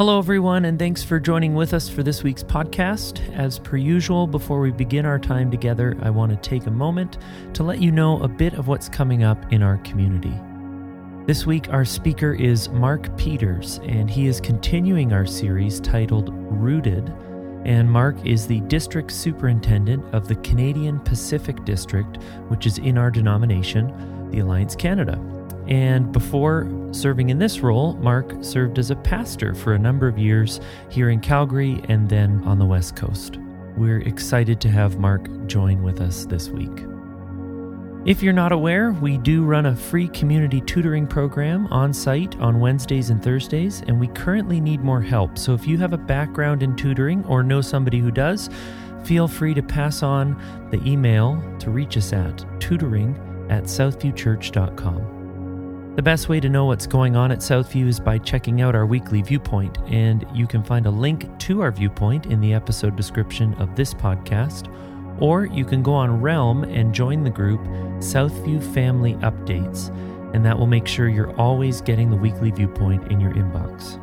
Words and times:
Hello, 0.00 0.18
everyone, 0.18 0.64
and 0.64 0.78
thanks 0.78 1.02
for 1.02 1.20
joining 1.20 1.54
with 1.54 1.74
us 1.74 1.86
for 1.86 2.02
this 2.02 2.22
week's 2.22 2.42
podcast. 2.42 3.20
As 3.34 3.58
per 3.58 3.76
usual, 3.76 4.26
before 4.26 4.58
we 4.58 4.70
begin 4.70 5.04
our 5.04 5.18
time 5.18 5.50
together, 5.50 5.94
I 6.00 6.08
want 6.08 6.32
to 6.32 6.38
take 6.38 6.66
a 6.66 6.70
moment 6.70 7.18
to 7.52 7.62
let 7.62 7.82
you 7.82 7.92
know 7.92 8.18
a 8.22 8.26
bit 8.26 8.54
of 8.54 8.66
what's 8.66 8.88
coming 8.88 9.24
up 9.24 9.52
in 9.52 9.62
our 9.62 9.76
community. 9.84 10.32
This 11.26 11.44
week, 11.44 11.68
our 11.68 11.84
speaker 11.84 12.32
is 12.32 12.70
Mark 12.70 13.14
Peters, 13.18 13.78
and 13.82 14.08
he 14.08 14.26
is 14.26 14.40
continuing 14.40 15.12
our 15.12 15.26
series 15.26 15.80
titled 15.80 16.30
Rooted. 16.32 17.12
And 17.66 17.90
Mark 17.90 18.16
is 18.24 18.46
the 18.46 18.60
district 18.60 19.12
superintendent 19.12 20.02
of 20.14 20.28
the 20.28 20.36
Canadian 20.36 20.98
Pacific 21.00 21.62
District, 21.66 22.16
which 22.48 22.64
is 22.64 22.78
in 22.78 22.96
our 22.96 23.10
denomination, 23.10 24.30
the 24.30 24.38
Alliance 24.38 24.74
Canada. 24.74 25.20
And 25.68 26.10
before 26.12 26.68
serving 26.92 27.30
in 27.30 27.38
this 27.38 27.60
role, 27.60 27.94
Mark 27.94 28.34
served 28.42 28.78
as 28.78 28.90
a 28.90 28.96
pastor 28.96 29.54
for 29.54 29.74
a 29.74 29.78
number 29.78 30.08
of 30.08 30.18
years 30.18 30.60
here 30.88 31.10
in 31.10 31.20
Calgary 31.20 31.80
and 31.88 32.08
then 32.08 32.42
on 32.44 32.58
the 32.58 32.66
West 32.66 32.96
Coast. 32.96 33.38
We're 33.76 34.00
excited 34.00 34.60
to 34.62 34.68
have 34.70 34.98
Mark 34.98 35.28
join 35.46 35.82
with 35.82 36.00
us 36.00 36.24
this 36.24 36.48
week. 36.48 36.84
If 38.06 38.22
you're 38.22 38.32
not 38.32 38.50
aware, 38.50 38.92
we 38.92 39.18
do 39.18 39.44
run 39.44 39.66
a 39.66 39.76
free 39.76 40.08
community 40.08 40.62
tutoring 40.62 41.06
program 41.06 41.66
on 41.66 41.92
site 41.92 42.34
on 42.40 42.58
Wednesdays 42.58 43.10
and 43.10 43.22
Thursdays, 43.22 43.82
and 43.86 44.00
we 44.00 44.08
currently 44.08 44.58
need 44.58 44.80
more 44.80 45.02
help. 45.02 45.36
So 45.36 45.52
if 45.52 45.66
you 45.66 45.76
have 45.78 45.92
a 45.92 45.98
background 45.98 46.62
in 46.62 46.74
tutoring 46.76 47.22
or 47.26 47.42
know 47.42 47.60
somebody 47.60 47.98
who 47.98 48.10
does, 48.10 48.48
feel 49.04 49.28
free 49.28 49.52
to 49.52 49.62
pass 49.62 50.02
on 50.02 50.34
the 50.70 50.82
email 50.88 51.42
to 51.58 51.70
reach 51.70 51.98
us 51.98 52.14
at 52.14 52.42
tutoring 52.58 53.14
at 53.50 53.64
southviewchurch.com. 53.64 55.19
The 55.96 56.02
best 56.02 56.28
way 56.28 56.38
to 56.38 56.48
know 56.48 56.66
what's 56.66 56.86
going 56.86 57.16
on 57.16 57.32
at 57.32 57.40
Southview 57.40 57.88
is 57.88 57.98
by 57.98 58.18
checking 58.18 58.62
out 58.62 58.76
our 58.76 58.86
weekly 58.86 59.22
viewpoint, 59.22 59.76
and 59.88 60.24
you 60.32 60.46
can 60.46 60.62
find 60.62 60.86
a 60.86 60.90
link 60.90 61.36
to 61.40 61.62
our 61.62 61.72
viewpoint 61.72 62.26
in 62.26 62.40
the 62.40 62.54
episode 62.54 62.94
description 62.94 63.54
of 63.54 63.74
this 63.74 63.92
podcast, 63.92 64.72
or 65.20 65.46
you 65.46 65.64
can 65.64 65.82
go 65.82 65.92
on 65.92 66.20
Realm 66.22 66.62
and 66.62 66.94
join 66.94 67.24
the 67.24 67.30
group 67.30 67.60
Southview 67.98 68.62
Family 68.72 69.14
Updates, 69.14 69.88
and 70.32 70.46
that 70.46 70.56
will 70.56 70.68
make 70.68 70.86
sure 70.86 71.08
you're 71.08 71.36
always 71.36 71.80
getting 71.80 72.08
the 72.08 72.16
weekly 72.16 72.52
viewpoint 72.52 73.10
in 73.10 73.20
your 73.20 73.32
inbox. 73.32 73.96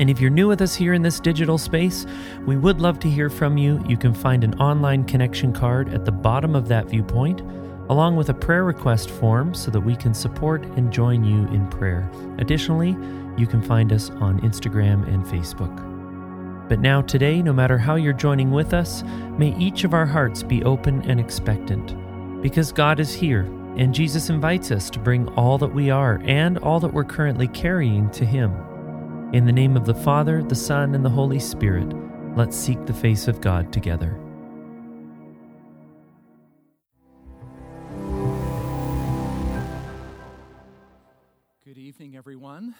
And 0.00 0.10
if 0.10 0.20
you're 0.20 0.28
new 0.28 0.48
with 0.48 0.60
us 0.60 0.74
here 0.74 0.92
in 0.92 1.02
this 1.02 1.20
digital 1.20 1.56
space, 1.56 2.04
we 2.46 2.56
would 2.56 2.80
love 2.80 2.98
to 3.00 3.08
hear 3.08 3.30
from 3.30 3.56
you. 3.56 3.80
You 3.86 3.96
can 3.96 4.12
find 4.12 4.42
an 4.42 4.54
online 4.54 5.04
connection 5.04 5.52
card 5.52 5.94
at 5.94 6.04
the 6.04 6.12
bottom 6.12 6.56
of 6.56 6.66
that 6.66 6.86
viewpoint 6.86 7.42
along 7.90 8.14
with 8.14 8.28
a 8.28 8.34
prayer 8.34 8.62
request 8.62 9.10
form 9.10 9.52
so 9.52 9.68
that 9.68 9.80
we 9.80 9.96
can 9.96 10.14
support 10.14 10.64
and 10.76 10.92
join 10.92 11.24
you 11.24 11.48
in 11.48 11.68
prayer. 11.68 12.08
Additionally, 12.38 12.96
you 13.36 13.48
can 13.48 13.60
find 13.60 13.92
us 13.92 14.10
on 14.10 14.40
Instagram 14.42 15.06
and 15.12 15.24
Facebook. 15.24 15.76
But 16.68 16.78
now, 16.78 17.02
today, 17.02 17.42
no 17.42 17.52
matter 17.52 17.76
how 17.76 17.96
you're 17.96 18.12
joining 18.12 18.52
with 18.52 18.74
us, 18.74 19.02
may 19.36 19.56
each 19.58 19.82
of 19.82 19.92
our 19.92 20.06
hearts 20.06 20.44
be 20.44 20.62
open 20.62 21.02
and 21.02 21.18
expectant. 21.18 21.96
Because 22.40 22.70
God 22.70 23.00
is 23.00 23.12
here, 23.12 23.42
and 23.76 23.92
Jesus 23.92 24.30
invites 24.30 24.70
us 24.70 24.88
to 24.90 25.00
bring 25.00 25.26
all 25.30 25.58
that 25.58 25.74
we 25.74 25.90
are 25.90 26.22
and 26.24 26.58
all 26.58 26.78
that 26.78 26.94
we're 26.94 27.02
currently 27.02 27.48
carrying 27.48 28.08
to 28.12 28.24
Him. 28.24 28.54
In 29.32 29.46
the 29.46 29.52
name 29.52 29.76
of 29.76 29.84
the 29.84 29.94
Father, 29.94 30.44
the 30.44 30.54
Son, 30.54 30.94
and 30.94 31.04
the 31.04 31.10
Holy 31.10 31.40
Spirit, 31.40 31.92
let's 32.36 32.56
seek 32.56 32.86
the 32.86 32.94
face 32.94 33.26
of 33.26 33.40
God 33.40 33.72
together. 33.72 34.16
Everyone. 42.30 42.76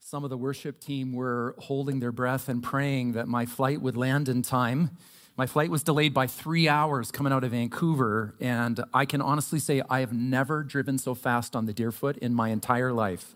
Some 0.00 0.22
of 0.22 0.28
the 0.28 0.36
worship 0.36 0.80
team 0.80 1.14
were 1.14 1.54
holding 1.56 1.98
their 1.98 2.12
breath 2.12 2.46
and 2.46 2.62
praying 2.62 3.12
that 3.12 3.26
my 3.26 3.46
flight 3.46 3.80
would 3.80 3.96
land 3.96 4.28
in 4.28 4.42
time. 4.42 4.90
My 5.34 5.46
flight 5.46 5.70
was 5.70 5.82
delayed 5.82 6.12
by 6.12 6.26
three 6.26 6.68
hours 6.68 7.10
coming 7.10 7.32
out 7.32 7.42
of 7.42 7.52
Vancouver, 7.52 8.34
and 8.38 8.84
I 8.92 9.06
can 9.06 9.22
honestly 9.22 9.58
say 9.58 9.80
I 9.88 10.00
have 10.00 10.12
never 10.12 10.62
driven 10.62 10.98
so 10.98 11.14
fast 11.14 11.56
on 11.56 11.64
the 11.64 11.72
Deerfoot 11.72 12.18
in 12.18 12.34
my 12.34 12.50
entire 12.50 12.92
life. 12.92 13.34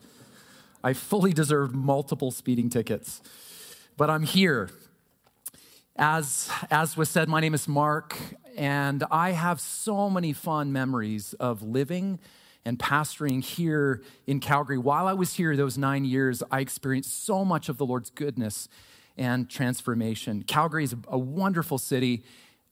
I 0.85 0.93
fully 0.93 1.33
deserved 1.33 1.75
multiple 1.75 2.31
speeding 2.31 2.69
tickets, 2.69 3.23
but 3.97 4.11
I'm 4.11 4.25
here. 4.25 4.69
As, 5.97 6.51
as 6.71 6.99
was 6.99 7.09
said, 7.09 7.31
my 7.31 7.41
name 7.41 7.55
is 7.55 7.67
Mark, 7.67 8.15
and 8.59 9.05
I 9.11 9.31
have 9.31 9.59
so 9.59 10.11
many 10.11 10.35
fond 10.35 10.71
memories 10.71 11.33
of 11.41 11.63
living 11.63 12.19
and 12.65 12.79
pastoring 12.79 13.43
here 13.43 14.03
in 14.27 14.41
Calgary. 14.41 14.79
While 14.79 15.07
I 15.07 15.13
was 15.13 15.35
here 15.35 15.57
those 15.57 15.79
nine 15.79 16.05
years, 16.05 16.43
I 16.51 16.61
experienced 16.61 17.25
so 17.25 17.45
much 17.45 17.69
of 17.69 17.79
the 17.79 17.87
Lord's 17.87 18.11
goodness 18.11 18.69
and 19.17 19.49
transformation. 19.49 20.43
Calgary 20.43 20.85
is 20.85 20.95
a 21.09 21.19
wonderful 21.19 21.79
city. 21.79 22.23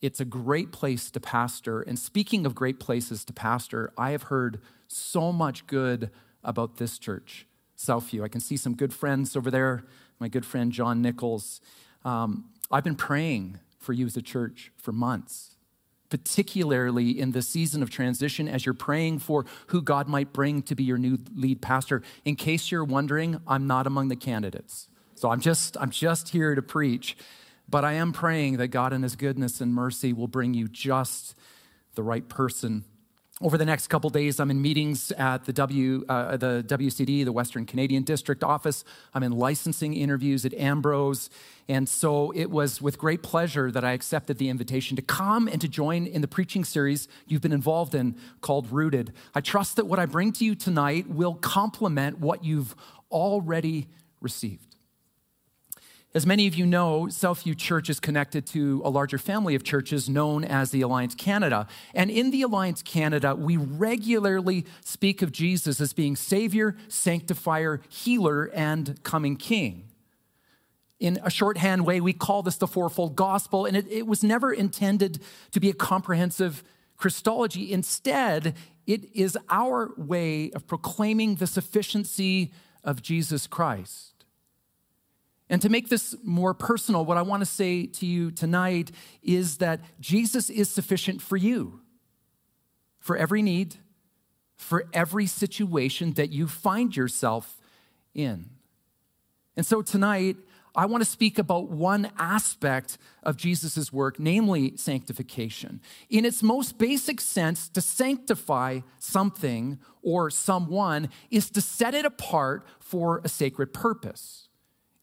It's 0.01 0.21
a 0.21 0.25
great 0.25 0.73
place 0.73 1.11
to 1.11 1.21
pastor. 1.21 1.83
And 1.83 1.99
speaking 1.99 2.47
of 2.47 2.55
great 2.55 2.79
places 2.79 3.25
to 3.27 3.33
pastor, 3.33 3.93
I 3.99 4.11
have 4.11 4.25
heard 4.25 4.61
so 4.87 5.33
much 5.33 5.67
good 5.67 6.11
about 6.45 6.77
this 6.77 6.99
church, 6.99 7.47
Southview. 7.77 8.23
I 8.23 8.29
can 8.29 8.41
see 8.41 8.57
some 8.57 8.75
good 8.75 8.93
friends 8.93 9.37
over 9.37 9.51
there, 9.51 9.85
my 10.19 10.29
good 10.29 10.47
friend 10.47 10.71
John 10.73 11.03
Nichols. 11.03 11.61
Um, 12.05 12.51
I've 12.71 12.85
been 12.85 12.97
praying 12.97 13.59
for 13.79 13.93
you 13.93 14.07
as 14.07 14.17
a 14.17 14.23
church 14.23 14.71
for 14.77 14.93
months 14.93 15.58
particularly 16.09 17.19
in 17.19 17.33
the 17.33 17.43
season 17.43 17.83
of 17.83 17.91
transition 17.91 18.49
as 18.49 18.65
you're 18.65 18.75
praying 18.75 19.19
for 19.19 19.45
who 19.69 19.83
God 19.83 20.09
might 20.09 20.33
bring 20.33 20.63
to 20.63 20.75
be 20.75 20.85
your 20.85 20.99
new 20.99 21.19
lead 21.35 21.61
pastor. 21.61 22.03
In 22.25 22.37
case 22.37 22.71
you're 22.71 22.85
wondering, 22.85 23.41
I'm 23.47 23.67
not 23.67 23.87
among 23.87 24.09
the 24.09 24.17
candidates. 24.17 24.89
So 25.15 25.31
I'm 25.31 25.41
just 25.41 25.77
I'm 25.81 25.91
just 25.91 26.29
here 26.31 26.55
to 26.55 26.63
preach, 26.63 27.17
but 27.69 27.85
I 27.85 27.95
am 27.95 28.13
praying 28.13 28.59
that 28.59 28.69
God 28.69 28.93
in 28.93 29.03
his 29.03 29.17
goodness 29.17 29.61
and 29.61 29.75
mercy 29.75 30.13
will 30.13 30.29
bring 30.29 30.55
you 30.55 30.69
just 30.69 31.35
the 31.95 32.03
right 32.03 32.29
person 32.29 32.85
over 33.41 33.57
the 33.57 33.65
next 33.65 33.87
couple 33.87 34.11
days, 34.11 34.41
I'm 34.41 34.51
in 34.51 34.61
meetings 34.61 35.13
at 35.13 35.45
the, 35.45 35.53
w, 35.53 36.05
uh, 36.09 36.37
the 36.37 36.65
WCD, 36.67 37.25
the 37.25 37.31
Western 37.31 37.67
Canadian 37.67 38.03
District 38.03 38.43
Office. 38.43 38.85
I'm 39.15 39.23
in 39.23 39.31
licensing 39.31 39.95
interviews 39.95 40.45
at 40.45 40.53
Ambrose. 40.55 41.31
And 41.69 41.89
so 41.89 42.33
it 42.33 42.51
was 42.51 42.83
with 42.83 42.99
great 42.99 43.23
pleasure 43.23 43.71
that 43.71 43.85
I 43.85 43.93
accepted 43.93 44.39
the 44.39 44.49
invitation 44.49 44.97
to 44.97 45.03
come 45.03 45.47
and 45.47 45.61
to 45.61 45.69
join 45.69 46.07
in 46.07 46.21
the 46.21 46.29
preaching 46.29 46.65
series 46.65 47.07
you've 47.29 47.43
been 47.43 47.53
involved 47.53 47.95
in 47.95 48.17
called 48.41 48.73
Rooted. 48.73 49.13
I 49.37 49.41
trust 49.41 49.77
that 49.77 49.87
what 49.87 50.01
I 50.01 50.07
bring 50.07 50.33
to 50.33 50.45
you 50.45 50.57
tonight 50.57 51.09
will 51.09 51.35
complement 51.35 52.19
what 52.19 52.43
you've 52.43 52.75
already 53.13 53.87
received. 54.21 54.78
As 56.15 56.25
many 56.25 56.47
of 56.47 56.55
you 56.55 56.65
know, 56.65 57.03
Southview 57.11 57.57
Church 57.57 57.91
is 57.91 58.01
connected 58.01 58.47
to 58.47 58.81
a 58.83 58.89
larger 58.89 59.19
family 59.19 59.55
of 59.55 59.63
churches 59.63 60.09
known 60.09 60.43
as 60.43 60.71
the 60.71 60.81
Alliance 60.81 61.15
Canada. 61.15 61.67
And 61.95 62.11
in 62.11 62.31
the 62.31 62.41
Alliance 62.41 62.83
Canada, 62.83 63.35
we 63.35 63.59
regularly 63.59 64.65
speak 64.83 65.21
of 65.21 65.33
Jesus 65.33 65.83
as 65.83 65.93
being 65.93 66.17
Savior, 66.17 66.77
Sanctifier, 66.89 67.83
Healer, 67.91 68.51
and 68.55 69.03
Coming 69.03 69.37
King. 69.37 69.85
In 70.99 71.21
a 71.23 71.31
shorthand 71.31 71.85
way, 71.85 72.01
we 72.01 72.15
call 72.15 72.43
this 72.43 72.57
the 72.57 72.67
fourfold 72.67 73.15
gospel, 73.15 73.67
and 73.67 73.77
it, 73.77 73.87
it 73.89 74.07
was 74.07 74.25
never 74.25 74.51
intended 74.51 75.21
to 75.53 75.61
be 75.61 75.69
a 75.69 75.75
comprehensive 75.75 76.65
Christology. 76.97 77.71
Instead, 77.71 78.57
it 78.87 79.15
is 79.15 79.37
our 79.51 79.93
way 79.99 80.51
of 80.53 80.67
proclaiming 80.67 81.35
the 81.35 81.47
sufficiency 81.47 82.51
of 82.83 83.03
Jesus 83.03 83.47
Christ. 83.47 84.18
And 85.51 85.63
to 85.63 85.69
make 85.69 85.89
this 85.89 86.15
more 86.23 86.53
personal, 86.53 87.05
what 87.05 87.17
I 87.17 87.23
want 87.23 87.41
to 87.41 87.47
say 87.47 87.87
to 87.87 88.07
you 88.07 88.31
tonight 88.31 88.91
is 89.23 89.59
that 89.59 89.81
Jesus 89.99 90.51
is 90.51 90.69
sufficient 90.69 91.23
for 91.23 91.37
you, 91.37 91.81
for 93.01 93.17
every 93.17 93.41
need, 93.41 93.77
for 94.57 94.85
every 94.93 95.27
situation 95.27 96.13
that 96.15 96.31
you 96.31 96.47
find 96.49 96.95
yourself 96.95 97.61
in. 98.15 98.51
And 99.57 99.65
so 99.65 99.81
tonight, 99.83 100.37
I 100.75 100.87
want 100.87 101.03
to 101.03 101.09
speak 101.11 101.39
about 101.39 101.71
one 101.71 102.11
aspect 102.19 102.99
of 103.23 103.37
Jesus' 103.37 103.93
work, 103.93 104.21
namely 104.21 104.77
sanctification. 104.77 105.81
In 106.11 106.25
its 106.25 106.43
most 106.43 106.79
basic 106.79 107.21
sense, 107.21 107.69
to 107.71 107.81
sanctify 107.81 108.81
something 108.99 109.79
or 110.03 110.31
someone 110.31 111.09
is 111.31 111.51
to 111.51 111.61
set 111.61 111.95
it 111.95 112.05
apart 112.05 112.67
for 112.79 113.21
a 113.25 113.29
sacred 113.29 113.73
purpose. 113.73 114.48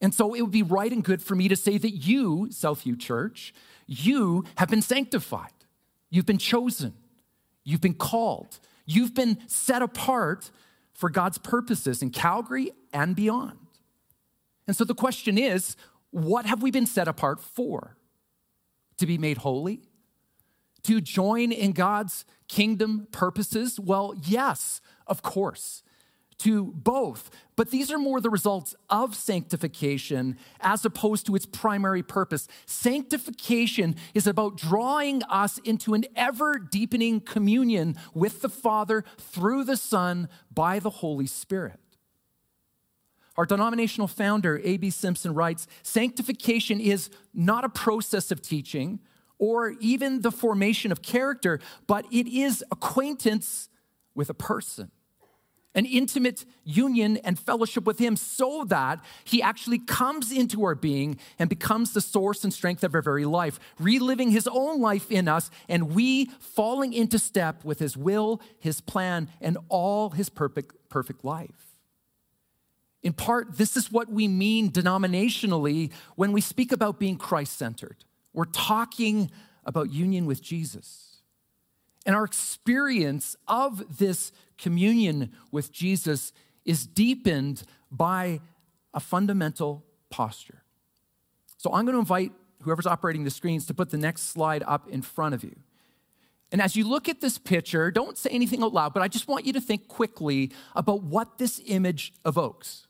And 0.01 0.13
so 0.13 0.33
it 0.33 0.41
would 0.41 0.51
be 0.51 0.63
right 0.63 0.91
and 0.91 1.03
good 1.03 1.21
for 1.21 1.35
me 1.35 1.47
to 1.47 1.55
say 1.55 1.77
that 1.77 1.91
you, 1.91 2.47
Southview 2.51 2.99
Church, 2.99 3.53
you 3.87 4.43
have 4.57 4.69
been 4.69 4.81
sanctified. 4.81 5.51
You've 6.09 6.25
been 6.25 6.37
chosen. 6.37 6.93
You've 7.63 7.81
been 7.81 7.93
called. 7.93 8.59
You've 8.85 9.13
been 9.13 9.39
set 9.47 9.81
apart 9.81 10.51
for 10.93 11.09
God's 11.09 11.37
purposes 11.37 12.01
in 12.01 12.09
Calgary 12.09 12.71
and 12.93 13.15
beyond. 13.15 13.57
And 14.67 14.75
so 14.75 14.83
the 14.83 14.95
question 14.95 15.37
is 15.37 15.75
what 16.11 16.45
have 16.45 16.61
we 16.61 16.71
been 16.71 16.85
set 16.85 17.07
apart 17.07 17.41
for? 17.41 17.97
To 18.97 19.05
be 19.05 19.17
made 19.17 19.39
holy? 19.39 19.81
To 20.83 21.01
join 21.01 21.51
in 21.51 21.73
God's 21.73 22.25
kingdom 22.47 23.07
purposes? 23.11 23.79
Well, 23.79 24.13
yes, 24.23 24.79
of 25.07 25.21
course 25.21 25.83
to 26.39 26.65
both, 26.65 27.29
but 27.55 27.71
these 27.71 27.91
are 27.91 27.97
more 27.97 28.19
the 28.19 28.29
results 28.29 28.75
of 28.89 29.15
sanctification 29.15 30.37
as 30.59 30.83
opposed 30.83 31.25
to 31.25 31.35
its 31.35 31.45
primary 31.45 32.03
purpose. 32.03 32.47
Sanctification 32.65 33.95
is 34.13 34.27
about 34.27 34.57
drawing 34.57 35.23
us 35.23 35.59
into 35.59 35.93
an 35.93 36.05
ever 36.15 36.59
deepening 36.59 37.21
communion 37.21 37.95
with 38.13 38.41
the 38.41 38.49
Father 38.49 39.03
through 39.17 39.63
the 39.63 39.77
Son 39.77 40.27
by 40.53 40.79
the 40.79 40.89
Holy 40.89 41.27
Spirit. 41.27 41.79
Our 43.37 43.45
denominational 43.45 44.07
founder, 44.07 44.61
A.B. 44.63 44.89
Simpson, 44.89 45.33
writes 45.33 45.67
Sanctification 45.83 46.79
is 46.79 47.09
not 47.33 47.63
a 47.63 47.69
process 47.69 48.31
of 48.31 48.41
teaching 48.41 48.99
or 49.37 49.71
even 49.81 50.21
the 50.21 50.31
formation 50.31 50.91
of 50.91 51.01
character, 51.01 51.59
but 51.87 52.05
it 52.11 52.27
is 52.27 52.63
acquaintance 52.71 53.69
with 54.13 54.29
a 54.29 54.33
person 54.33 54.91
an 55.75 55.85
intimate 55.85 56.45
union 56.63 57.17
and 57.17 57.37
fellowship 57.37 57.85
with 57.85 57.99
Him 57.99 58.15
so 58.15 58.63
that 58.69 58.99
He 59.23 59.41
actually 59.41 59.77
comes 59.77 60.31
into 60.31 60.63
our 60.63 60.73
being 60.73 61.19
and 61.37 61.49
becomes 61.49 61.93
the 61.93 62.01
source 62.01 62.43
and 62.43 62.53
strength 62.53 62.83
of 62.83 62.95
our 62.95 63.01
very 63.01 63.25
life, 63.25 63.59
reliving 63.77 64.31
His 64.31 64.47
own 64.47 64.81
life 64.81 65.11
in 65.11 65.27
us, 65.27 65.51
and 65.69 65.93
we 65.93 66.25
falling 66.39 66.93
into 66.93 67.19
step 67.19 67.63
with 67.63 67.79
His 67.79 67.95
will, 67.95 68.41
His 68.57 68.81
plan, 68.81 69.29
and 69.41 69.57
all 69.69 70.09
His 70.11 70.29
perfect, 70.29 70.89
perfect 70.89 71.23
life. 71.23 71.75
In 73.03 73.13
part, 73.13 73.57
this 73.57 73.77
is 73.77 73.91
what 73.91 74.09
we 74.09 74.27
mean 74.27 74.71
denominationally 74.71 75.91
when 76.15 76.31
we 76.31 76.41
speak 76.41 76.71
about 76.71 76.99
being 76.99 77.17
Christ 77.17 77.55
centered. 77.55 77.97
We're 78.33 78.45
talking 78.45 79.29
about 79.63 79.91
union 79.91 80.25
with 80.25 80.41
Jesus. 80.41 81.14
And 82.05 82.15
our 82.15 82.23
experience 82.23 83.35
of 83.47 83.97
this 83.97 84.31
communion 84.57 85.31
with 85.51 85.71
Jesus 85.71 86.33
is 86.63 86.85
deepened 86.85 87.63
by 87.91 88.41
a 88.93 88.99
fundamental 88.99 89.83
posture. 90.09 90.63
So 91.57 91.71
I'm 91.73 91.85
going 91.85 91.95
to 91.95 91.99
invite 91.99 92.31
whoever's 92.61 92.85
operating 92.85 93.23
the 93.23 93.31
screens 93.31 93.65
to 93.67 93.73
put 93.73 93.89
the 93.89 93.97
next 93.97 94.23
slide 94.23 94.63
up 94.65 94.87
in 94.89 95.01
front 95.01 95.35
of 95.35 95.43
you. 95.43 95.55
And 96.51 96.61
as 96.61 96.75
you 96.75 96.87
look 96.87 97.09
at 97.09 97.21
this 97.21 97.37
picture, 97.37 97.91
don't 97.91 98.17
say 98.17 98.29
anything 98.29 98.63
out 98.63 98.73
loud, 98.73 98.93
but 98.93 99.01
I 99.03 99.07
just 99.07 99.27
want 99.27 99.45
you 99.45 99.53
to 99.53 99.61
think 99.61 99.87
quickly 99.87 100.51
about 100.75 101.03
what 101.03 101.37
this 101.37 101.59
image 101.65 102.13
evokes. 102.25 102.87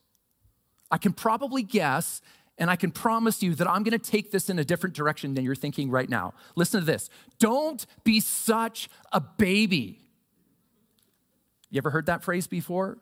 I 0.91 0.97
can 0.97 1.13
probably 1.13 1.63
guess 1.63 2.21
and 2.57 2.69
I 2.69 2.75
can 2.75 2.92
promise 2.92 3.44
you 3.44 3.54
that 3.56 3.69
I'm 3.69 3.84
going 3.84 3.98
to 3.98 4.12
take 4.12 4.31
this 4.31 4.50
in 4.50 4.60
a 4.60 4.63
different 4.63 4.96
direction 4.96 5.34
than 5.34 5.44
you're 5.44 5.56
thinking 5.56 5.90
right 5.90 6.10
now. 6.10 6.34
Listen 6.56 6.80
to 6.80 6.86
this. 6.86 7.10
Don't 7.38 7.86
be 8.04 8.19
such 8.19 8.90
a 9.12 9.19
baby. 9.19 10.00
You 11.69 11.80
ever 11.80 11.90
heard 11.90 12.06
that 12.06 12.24
phrase 12.24 12.48
before? 12.48 12.98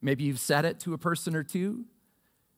Maybe 0.00 0.24
you've 0.24 0.38
said 0.38 0.64
it 0.64 0.78
to 0.80 0.94
a 0.94 0.98
person 0.98 1.34
or 1.34 1.42
two. 1.42 1.84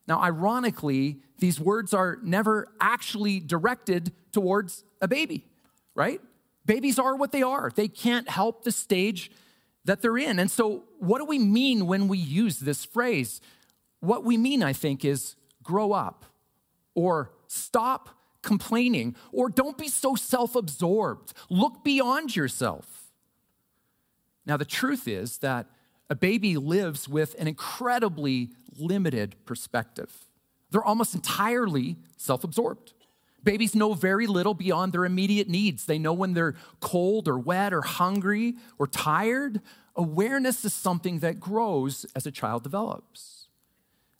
Now, 0.06 0.20
ironically, 0.22 1.20
these 1.38 1.60
words 1.60 1.94
are 1.94 2.18
never 2.22 2.68
actually 2.80 3.40
directed 3.40 4.12
towards 4.32 4.84
a 5.00 5.08
baby, 5.08 5.46
right? 5.94 6.20
Babies 6.66 6.98
are 6.98 7.16
what 7.16 7.32
they 7.32 7.42
are. 7.42 7.70
They 7.74 7.88
can't 7.88 8.28
help 8.28 8.64
the 8.64 8.72
stage 8.72 9.30
that 9.84 10.02
they're 10.02 10.18
in. 10.18 10.38
And 10.38 10.50
so, 10.50 10.84
what 10.98 11.18
do 11.18 11.24
we 11.24 11.38
mean 11.38 11.86
when 11.86 12.08
we 12.08 12.18
use 12.18 12.58
this 12.60 12.84
phrase? 12.84 13.40
What 14.00 14.24
we 14.24 14.36
mean, 14.36 14.62
I 14.62 14.72
think, 14.72 15.04
is 15.04 15.36
grow 15.68 15.92
up, 15.92 16.24
or 16.94 17.30
stop 17.46 18.08
complaining, 18.42 19.14
or 19.32 19.50
don't 19.50 19.76
be 19.76 19.88
so 19.88 20.14
self 20.14 20.56
absorbed. 20.56 21.34
Look 21.50 21.84
beyond 21.84 22.34
yourself. 22.34 23.12
Now, 24.46 24.56
the 24.56 24.64
truth 24.64 25.06
is 25.06 25.38
that 25.38 25.66
a 26.08 26.14
baby 26.14 26.56
lives 26.56 27.06
with 27.06 27.38
an 27.38 27.46
incredibly 27.46 28.48
limited 28.78 29.36
perspective. 29.44 30.10
They're 30.70 30.84
almost 30.84 31.14
entirely 31.14 31.96
self 32.16 32.44
absorbed. 32.44 32.94
Babies 33.44 33.74
know 33.74 33.92
very 33.92 34.26
little 34.26 34.54
beyond 34.54 34.94
their 34.94 35.04
immediate 35.04 35.48
needs. 35.48 35.84
They 35.84 35.98
know 35.98 36.14
when 36.14 36.32
they're 36.32 36.54
cold 36.80 37.28
or 37.28 37.38
wet 37.38 37.74
or 37.74 37.82
hungry 37.82 38.54
or 38.78 38.86
tired. 38.86 39.60
Awareness 39.94 40.64
is 40.64 40.72
something 40.72 41.18
that 41.18 41.38
grows 41.38 42.06
as 42.16 42.26
a 42.26 42.30
child 42.30 42.62
develops. 42.62 43.37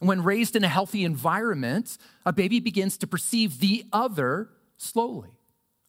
When 0.01 0.23
raised 0.23 0.55
in 0.55 0.63
a 0.63 0.69
healthy 0.69 1.05
environment, 1.05 1.99
a 2.25 2.33
baby 2.33 2.61
begins 2.61 2.97
to 2.99 3.07
perceive 3.07 3.59
the 3.59 3.85
other 3.93 4.51
slowly, 4.77 5.31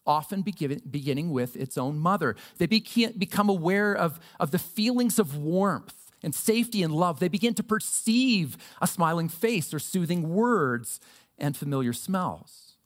often 0.06 0.42
beginning 0.42 1.32
with 1.32 1.56
its 1.56 1.78
own 1.78 2.00
mother. 2.00 2.36
They 2.58 2.66
become 2.66 3.50
aware 3.50 3.94
of, 3.94 4.20
of 4.40 4.50
the 4.52 4.58
feelings 4.58 5.20
of 5.20 5.38
warmth 5.38 6.12
and 6.24 6.34
safety 6.34 6.82
and 6.82 6.94
love. 6.94 7.20
They 7.20 7.28
begin 7.28 7.54
to 7.56 7.64
perceive 7.64 8.58
a 8.82 8.88
smiling 8.88 9.30
face 9.30 9.74
or 9.74 9.80
soothing 9.80 10.30
words 10.30 11.00
and 11.38 11.56
familiar 11.56 11.94
smells. 11.94 12.78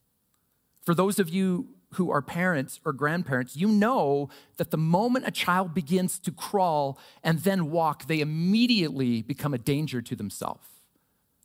For 0.81 0.93
those 0.93 1.19
of 1.19 1.29
you 1.29 1.69
who 1.93 2.11
are 2.11 2.21
parents 2.21 2.81
or 2.83 2.91
grandparents, 2.91 3.55
you 3.55 3.69
know 3.69 4.27
that 4.57 4.71
the 4.71 4.77
moment 4.77 5.27
a 5.27 5.31
child 5.31 5.73
begins 5.73 6.19
to 6.19 6.31
crawl 6.31 6.99
and 7.23 7.39
then 7.39 7.71
walk, 7.71 8.07
they 8.07 8.19
immediately 8.19 9.21
become 9.21 9.53
a 9.53 9.57
danger 9.57 10.01
to 10.01 10.15
themselves. 10.15 10.67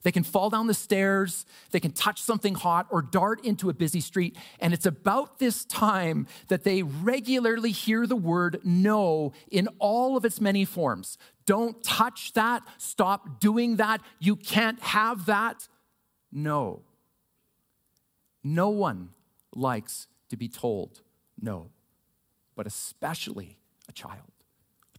They 0.03 0.11
can 0.11 0.23
fall 0.23 0.49
down 0.49 0.67
the 0.67 0.73
stairs, 0.73 1.45
they 1.71 1.79
can 1.79 1.91
touch 1.91 2.21
something 2.21 2.55
hot, 2.55 2.87
or 2.89 3.01
dart 3.01 3.43
into 3.43 3.69
a 3.69 3.73
busy 3.73 3.99
street. 3.99 4.37
And 4.59 4.73
it's 4.73 4.85
about 4.85 5.39
this 5.39 5.65
time 5.65 6.27
that 6.47 6.63
they 6.63 6.83
regularly 6.83 7.71
hear 7.71 8.07
the 8.07 8.15
word 8.15 8.61
no 8.63 9.33
in 9.51 9.67
all 9.79 10.15
of 10.15 10.23
its 10.23 10.39
many 10.39 10.63
forms. 10.63 11.17
Don't 11.45 11.83
touch 11.83 12.33
that. 12.33 12.63
Stop 12.77 13.39
doing 13.39 13.75
that. 13.77 14.01
You 14.19 14.35
can't 14.35 14.79
have 14.81 15.25
that. 15.25 15.67
No. 16.31 16.83
No 18.43 18.69
one 18.69 19.09
likes 19.53 20.07
to 20.29 20.37
be 20.37 20.47
told 20.47 21.01
no, 21.41 21.69
but 22.55 22.67
especially 22.67 23.57
a 23.87 23.91
child. 23.91 24.38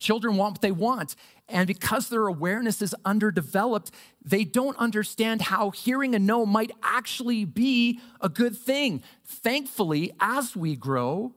Children 0.00 0.37
want 0.37 0.55
what 0.55 0.62
they 0.62 0.73
want. 0.73 1.14
And 1.49 1.67
because 1.67 2.08
their 2.08 2.26
awareness 2.26 2.82
is 2.82 2.94
underdeveloped, 3.05 3.93
they 4.25 4.44
don't 4.44 4.76
understand 4.79 5.43
how 5.43 5.70
hearing 5.70 6.14
a 6.14 6.19
no 6.19 6.44
might 6.44 6.73
actually 6.82 7.44
be 7.44 8.00
a 8.20 8.29
good 8.29 8.56
thing. 8.56 9.02
Thankfully, 9.25 10.12
as 10.19 10.56
we 10.56 10.75
grow, 10.75 11.35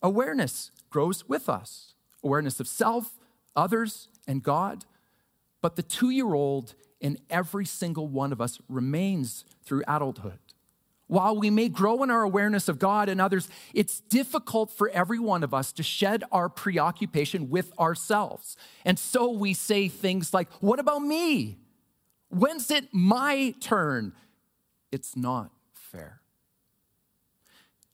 awareness 0.00 0.70
grows 0.88 1.28
with 1.28 1.48
us 1.48 1.94
awareness 2.24 2.58
of 2.58 2.66
self, 2.66 3.20
others, 3.54 4.08
and 4.26 4.42
God. 4.42 4.84
But 5.60 5.76
the 5.76 5.82
two 5.82 6.10
year 6.10 6.34
old 6.34 6.74
in 7.00 7.18
every 7.28 7.66
single 7.66 8.08
one 8.08 8.32
of 8.32 8.40
us 8.40 8.58
remains 8.68 9.44
through 9.62 9.82
adulthood. 9.86 10.38
While 11.14 11.36
we 11.36 11.48
may 11.48 11.68
grow 11.68 12.02
in 12.02 12.10
our 12.10 12.24
awareness 12.24 12.68
of 12.68 12.80
God 12.80 13.08
and 13.08 13.20
others, 13.20 13.48
it's 13.72 14.00
difficult 14.00 14.72
for 14.72 14.88
every 14.88 15.20
one 15.20 15.44
of 15.44 15.54
us 15.54 15.70
to 15.74 15.84
shed 15.84 16.24
our 16.32 16.48
preoccupation 16.48 17.50
with 17.50 17.72
ourselves. 17.78 18.56
And 18.84 18.98
so 18.98 19.30
we 19.30 19.54
say 19.54 19.86
things 19.86 20.34
like, 20.34 20.50
What 20.54 20.80
about 20.80 21.02
me? 21.02 21.58
When's 22.30 22.68
it 22.68 22.88
my 22.92 23.54
turn? 23.60 24.12
It's 24.90 25.16
not 25.16 25.52
fair. 25.72 26.20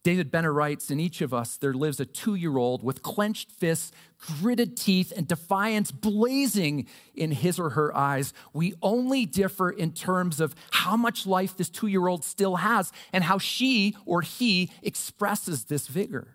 David 0.02 0.30
Benner 0.30 0.52
writes 0.52 0.90
In 0.90 0.98
each 0.98 1.20
of 1.20 1.34
us, 1.34 1.56
there 1.56 1.74
lives 1.74 2.00
a 2.00 2.06
two 2.06 2.34
year 2.34 2.56
old 2.56 2.82
with 2.82 3.02
clenched 3.02 3.52
fists, 3.52 3.92
gritted 4.18 4.76
teeth, 4.76 5.12
and 5.14 5.28
defiance 5.28 5.90
blazing 5.90 6.86
in 7.14 7.32
his 7.32 7.58
or 7.58 7.70
her 7.70 7.94
eyes. 7.94 8.32
We 8.54 8.74
only 8.80 9.26
differ 9.26 9.70
in 9.70 9.92
terms 9.92 10.40
of 10.40 10.54
how 10.70 10.96
much 10.96 11.26
life 11.26 11.56
this 11.56 11.68
two 11.68 11.86
year 11.86 12.06
old 12.06 12.24
still 12.24 12.56
has 12.56 12.92
and 13.12 13.24
how 13.24 13.38
she 13.38 13.94
or 14.06 14.22
he 14.22 14.70
expresses 14.82 15.64
this 15.64 15.86
vigor. 15.86 16.34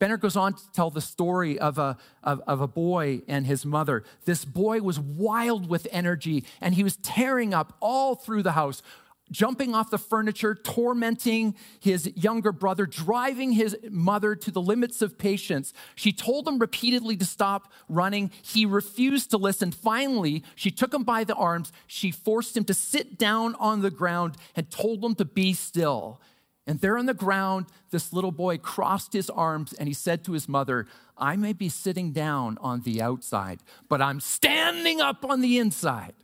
Benner 0.00 0.16
goes 0.16 0.36
on 0.36 0.54
to 0.54 0.72
tell 0.72 0.90
the 0.90 1.00
story 1.00 1.58
of 1.58 1.78
a, 1.78 1.96
of, 2.22 2.42
of, 2.48 2.60
a 2.60 2.66
boy 2.66 3.22
and 3.28 3.46
his 3.46 3.64
mother. 3.64 4.02
This 4.24 4.44
boy 4.44 4.80
was 4.80 4.98
wild 4.98 5.68
with 5.68 5.86
energy 5.92 6.44
and 6.60 6.74
he 6.74 6.82
was 6.82 6.96
tearing 6.96 7.54
up 7.54 7.76
all 7.80 8.16
through 8.16 8.42
the 8.42 8.52
house, 8.52 8.82
jumping 9.30 9.74
off 9.74 9.90
the 9.90 9.98
furniture, 9.98 10.54
tormenting 10.54 11.54
his 11.80 12.10
younger 12.14 12.52
brother, 12.52 12.86
driving 12.86 13.52
his 13.52 13.76
mother 13.90 14.34
to 14.36 14.50
the 14.50 14.60
limits 14.60 15.02
of 15.02 15.18
patience. 15.18 15.72
She 15.94 16.12
told 16.12 16.46
him 16.46 16.58
repeatedly 16.58 17.16
to 17.16 17.24
stop 17.24 17.72
running. 17.88 18.30
He 18.42 18.66
refused 18.66 19.30
to 19.30 19.36
listen. 19.36 19.72
Finally, 19.72 20.44
she 20.54 20.70
took 20.70 20.92
him 20.92 21.04
by 21.04 21.24
the 21.24 21.34
arms. 21.34 21.72
She 21.86 22.10
forced 22.10 22.56
him 22.56 22.64
to 22.64 22.74
sit 22.74 23.18
down 23.18 23.54
on 23.56 23.82
the 23.82 23.90
ground 23.90 24.36
and 24.54 24.70
told 24.70 25.04
him 25.04 25.14
to 25.16 25.24
be 25.24 25.52
still. 25.52 26.20
And 26.66 26.80
there 26.80 26.96
on 26.96 27.06
the 27.06 27.14
ground, 27.14 27.66
this 27.90 28.12
little 28.12 28.32
boy 28.32 28.58
crossed 28.58 29.12
his 29.12 29.28
arms 29.28 29.74
and 29.74 29.86
he 29.86 29.94
said 29.94 30.24
to 30.24 30.32
his 30.32 30.48
mother, 30.48 30.86
I 31.16 31.36
may 31.36 31.52
be 31.52 31.68
sitting 31.68 32.12
down 32.12 32.58
on 32.60 32.80
the 32.80 33.02
outside, 33.02 33.60
but 33.88 34.00
I'm 34.00 34.20
standing 34.20 35.00
up 35.00 35.24
on 35.24 35.40
the 35.40 35.58
inside. 35.58 36.14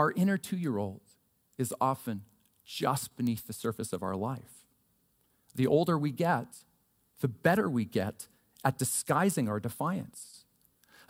Our 0.00 0.12
inner 0.12 0.38
two 0.38 0.56
year 0.56 0.78
old 0.78 1.02
is 1.58 1.74
often 1.78 2.22
just 2.64 3.14
beneath 3.18 3.46
the 3.46 3.52
surface 3.52 3.92
of 3.92 4.02
our 4.02 4.16
life. 4.16 4.64
The 5.54 5.66
older 5.66 5.98
we 5.98 6.10
get, 6.10 6.46
the 7.20 7.28
better 7.28 7.68
we 7.68 7.84
get 7.84 8.26
at 8.64 8.78
disguising 8.78 9.46
our 9.46 9.60
defiance. 9.60 10.46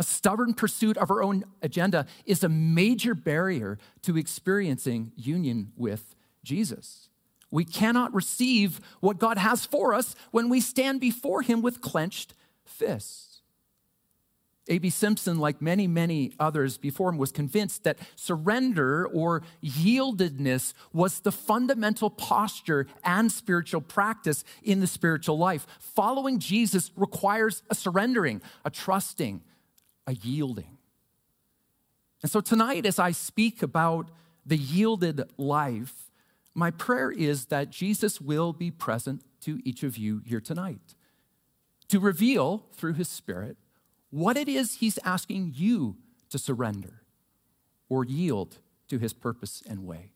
a 0.01 0.03
stubborn 0.03 0.55
pursuit 0.55 0.97
of 0.97 1.09
our 1.09 1.23
own 1.23 1.45
agenda 1.63 2.05
is 2.27 2.43
a 2.43 2.49
major 2.49 3.15
barrier 3.15 3.79
to 4.03 4.17
experiencing 4.17 5.13
union 5.15 5.71
with 5.77 6.17
Jesus. 6.43 7.11
We 7.49 7.65
cannot 7.65 8.13
receive 8.13 8.81
what 8.99 9.19
God 9.21 9.39
has 9.39 9.65
for 9.65 9.95
us 9.95 10.17
when 10.33 10.49
we 10.49 10.61
stand 10.61 11.01
before 11.01 11.43
Him 11.43 11.63
with 11.63 11.81
clenched 11.81 12.35
fists. 12.65 13.30
A.B. 14.69 14.91
Simpson, 14.91 15.39
like 15.39 15.61
many, 15.61 15.87
many 15.87 16.33
others 16.39 16.79
before 16.79 17.09
him, 17.09 17.19
was 17.19 17.33
convinced 17.33 17.85
that 17.85 17.99
surrender 18.15 19.07
or 19.07 19.43
yieldedness 19.65 20.75
was 20.93 21.21
the 21.21 21.33
fundamental 21.33 22.11
posture 22.11 22.87
and 23.03 23.33
spiritual 23.33 23.81
practice 23.81 24.45
in 24.63 24.81
the 24.81 24.87
spiritual 24.87 25.39
life. 25.39 25.67
Following 25.79 26.39
Jesus 26.39 26.93
requires 26.95 27.63
a 27.71 27.75
surrendering, 27.75 28.43
a 28.65 28.71
trusting, 28.71 29.43
a 30.07 30.13
yielding. 30.13 30.79
And 32.23 32.31
so 32.31 32.41
tonight, 32.41 32.85
as 32.85 32.99
I 32.99 33.13
speak 33.13 33.63
about 33.63 34.11
the 34.45 34.57
yielded 34.57 35.23
life, 35.39 36.11
my 36.55 36.71
prayer 36.71 37.11
is 37.11 37.47
that 37.47 37.71
Jesus 37.71 38.21
will 38.21 38.53
be 38.53 38.71
present 38.71 39.23
to 39.43 39.61
each 39.65 39.83
of 39.83 39.97
you 39.97 40.21
here 40.27 40.41
tonight 40.41 40.95
to 41.89 41.99
reveal 41.99 42.67
through 42.75 42.95
his 42.95 43.09
Spirit 43.09 43.57
what 44.11 44.37
it 44.37 44.49
is 44.49 44.77
he's 44.77 44.99
asking 45.05 45.53
you 45.55 45.97
to 46.31 46.39
surrender 46.39 47.03
or 47.89 48.05
yield 48.05 48.59
to 48.89 48.99
his 48.99 49.13
purpose 49.13 49.63
and 49.69 49.85
way. 49.87 50.13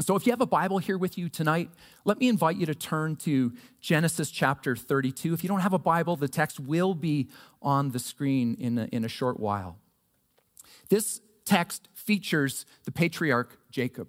So, 0.00 0.16
if 0.16 0.26
you 0.26 0.32
have 0.32 0.40
a 0.40 0.46
Bible 0.46 0.78
here 0.78 0.96
with 0.96 1.18
you 1.18 1.28
tonight, 1.28 1.70
let 2.06 2.18
me 2.18 2.28
invite 2.28 2.56
you 2.56 2.64
to 2.64 2.74
turn 2.74 3.14
to 3.16 3.52
Genesis 3.80 4.30
chapter 4.30 4.74
32. 4.74 5.34
If 5.34 5.44
you 5.44 5.48
don't 5.48 5.60
have 5.60 5.74
a 5.74 5.78
Bible, 5.78 6.16
the 6.16 6.28
text 6.28 6.58
will 6.58 6.94
be 6.94 7.28
on 7.60 7.90
the 7.90 7.98
screen 7.98 8.56
in 8.58 8.78
a, 8.78 8.84
in 8.86 9.04
a 9.04 9.08
short 9.08 9.38
while. 9.38 9.76
This 10.88 11.20
text 11.44 11.88
features 11.92 12.64
the 12.84 12.90
patriarch 12.90 13.58
Jacob. 13.70 14.08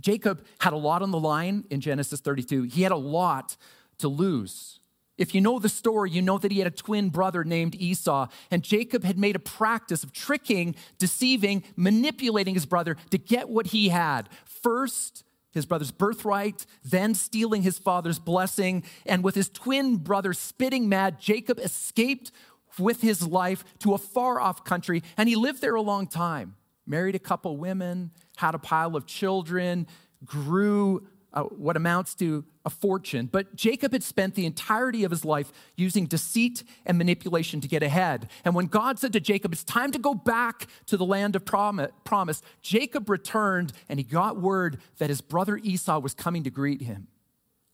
Jacob 0.00 0.44
had 0.60 0.72
a 0.72 0.76
lot 0.76 1.02
on 1.02 1.10
the 1.10 1.18
line 1.18 1.64
in 1.70 1.80
Genesis 1.80 2.20
32, 2.20 2.62
he 2.62 2.82
had 2.82 2.92
a 2.92 2.96
lot 2.96 3.56
to 3.98 4.08
lose. 4.08 4.80
If 5.18 5.34
you 5.34 5.40
know 5.40 5.58
the 5.58 5.68
story, 5.68 6.10
you 6.12 6.22
know 6.22 6.38
that 6.38 6.52
he 6.52 6.58
had 6.58 6.68
a 6.68 6.70
twin 6.70 7.10
brother 7.10 7.42
named 7.42 7.74
Esau, 7.74 8.28
and 8.50 8.62
Jacob 8.62 9.02
had 9.02 9.18
made 9.18 9.34
a 9.34 9.40
practice 9.40 10.04
of 10.04 10.12
tricking, 10.12 10.76
deceiving, 10.96 11.64
manipulating 11.76 12.54
his 12.54 12.66
brother 12.66 12.96
to 13.10 13.18
get 13.18 13.48
what 13.48 13.66
he 13.66 13.88
had. 13.88 14.28
First, 14.44 15.24
his 15.50 15.66
brother's 15.66 15.90
birthright, 15.90 16.64
then 16.84 17.14
stealing 17.14 17.62
his 17.62 17.78
father's 17.78 18.20
blessing, 18.20 18.84
and 19.04 19.24
with 19.24 19.34
his 19.34 19.48
twin 19.48 19.96
brother 19.96 20.32
spitting 20.32 20.88
mad, 20.88 21.18
Jacob 21.20 21.58
escaped 21.58 22.30
with 22.78 23.00
his 23.00 23.26
life 23.26 23.64
to 23.80 23.94
a 23.94 23.98
far 23.98 24.40
off 24.40 24.64
country, 24.64 25.02
and 25.16 25.28
he 25.28 25.34
lived 25.34 25.60
there 25.60 25.74
a 25.74 25.82
long 25.82 26.06
time. 26.06 26.54
Married 26.86 27.16
a 27.16 27.18
couple 27.18 27.56
women, 27.56 28.12
had 28.36 28.54
a 28.54 28.58
pile 28.58 28.94
of 28.94 29.04
children, 29.04 29.88
grew 30.24 31.06
uh, 31.32 31.42
what 31.42 31.76
amounts 31.76 32.14
to 32.16 32.44
a 32.64 32.70
fortune. 32.70 33.26
But 33.30 33.54
Jacob 33.54 33.92
had 33.92 34.02
spent 34.02 34.34
the 34.34 34.46
entirety 34.46 35.04
of 35.04 35.10
his 35.10 35.24
life 35.24 35.52
using 35.76 36.06
deceit 36.06 36.64
and 36.86 36.96
manipulation 36.98 37.60
to 37.60 37.68
get 37.68 37.82
ahead. 37.82 38.28
And 38.44 38.54
when 38.54 38.66
God 38.66 38.98
said 38.98 39.12
to 39.12 39.20
Jacob, 39.20 39.52
It's 39.52 39.64
time 39.64 39.90
to 39.92 39.98
go 39.98 40.14
back 40.14 40.66
to 40.86 40.96
the 40.96 41.04
land 41.04 41.36
of 41.36 41.44
promise, 41.44 42.42
Jacob 42.62 43.08
returned 43.08 43.72
and 43.88 43.98
he 43.98 44.04
got 44.04 44.40
word 44.40 44.78
that 44.98 45.10
his 45.10 45.20
brother 45.20 45.58
Esau 45.58 45.98
was 45.98 46.14
coming 46.14 46.42
to 46.44 46.50
greet 46.50 46.82
him 46.82 47.08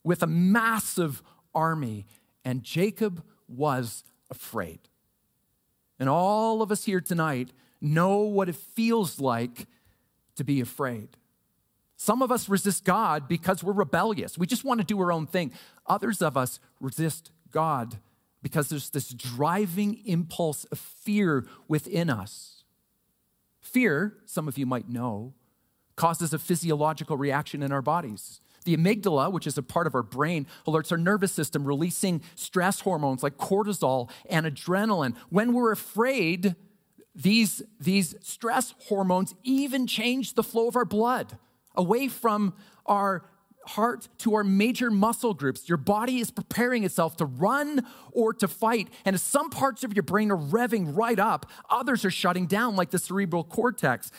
with 0.03 0.21
a 0.21 0.27
massive 0.27 1.21
army. 1.53 2.05
And 2.43 2.63
Jacob 2.63 3.23
was 3.47 4.03
afraid. 4.29 4.79
And 5.99 6.09
all 6.09 6.61
of 6.61 6.71
us 6.71 6.85
here 6.85 7.01
tonight 7.01 7.51
know 7.81 8.19
what 8.19 8.49
it 8.49 8.55
feels 8.55 9.19
like 9.19 9.67
to 10.35 10.43
be 10.43 10.59
afraid. 10.59 11.09
Some 11.97 12.21
of 12.21 12.31
us 12.31 12.49
resist 12.49 12.83
God 12.83 13.27
because 13.27 13.63
we're 13.63 13.73
rebellious. 13.73 14.37
We 14.37 14.47
just 14.47 14.65
want 14.65 14.79
to 14.81 14.85
do 14.85 14.99
our 14.99 15.11
own 15.11 15.27
thing. 15.27 15.51
Others 15.87 16.21
of 16.21 16.35
us 16.35 16.59
resist 16.79 17.31
God 17.51 17.97
because 18.41 18.69
there's 18.69 18.89
this 18.89 19.09
driving 19.09 20.01
impulse 20.05 20.65
of 20.65 20.77
fear 20.77 21.45
within 21.67 22.09
us. 22.09 22.63
Fear, 23.61 24.17
some 24.25 24.47
of 24.47 24.57
you 24.57 24.65
might 24.65 24.89
know, 24.89 25.33
causes 25.95 26.33
a 26.33 26.39
physiological 26.39 27.17
reaction 27.17 27.63
in 27.63 27.71
our 27.71 27.81
bodies. 27.81 28.41
The 28.65 28.75
amygdala, 28.75 29.31
which 29.31 29.47
is 29.47 29.57
a 29.57 29.63
part 29.63 29.87
of 29.87 29.95
our 29.95 30.03
brain, 30.03 30.47
alerts 30.67 30.91
our 30.91 30.97
nervous 30.97 31.31
system, 31.31 31.65
releasing 31.65 32.21
stress 32.35 32.81
hormones 32.81 33.23
like 33.23 33.37
cortisol 33.37 34.09
and 34.29 34.45
adrenaline. 34.45 35.15
When 35.29 35.53
we're 35.53 35.71
afraid, 35.71 36.55
these, 37.15 37.61
these 37.79 38.15
stress 38.21 38.73
hormones 38.87 39.33
even 39.43 39.87
change 39.87 40.33
the 40.33 40.43
flow 40.43 40.67
of 40.67 40.75
our 40.75 40.85
blood 40.85 41.37
away 41.77 42.07
from 42.07 42.53
our 42.85 43.25
heart 43.67 44.07
to 44.19 44.35
our 44.35 44.43
major 44.43 44.91
muscle 44.91 45.33
groups. 45.33 45.67
Your 45.67 45.77
body 45.77 46.19
is 46.19 46.31
preparing 46.31 46.83
itself 46.83 47.17
to 47.17 47.25
run 47.25 47.85
or 48.11 48.33
to 48.33 48.47
fight. 48.47 48.89
And 49.05 49.19
some 49.19 49.49
parts 49.49 49.83
of 49.83 49.93
your 49.93 50.03
brain 50.03 50.31
are 50.31 50.37
revving 50.37 50.95
right 50.95 51.19
up, 51.19 51.47
others 51.69 52.05
are 52.05 52.11
shutting 52.11 52.45
down, 52.45 52.75
like 52.75 52.91
the 52.91 52.99
cerebral 52.99 53.43
cortex. 53.43 54.11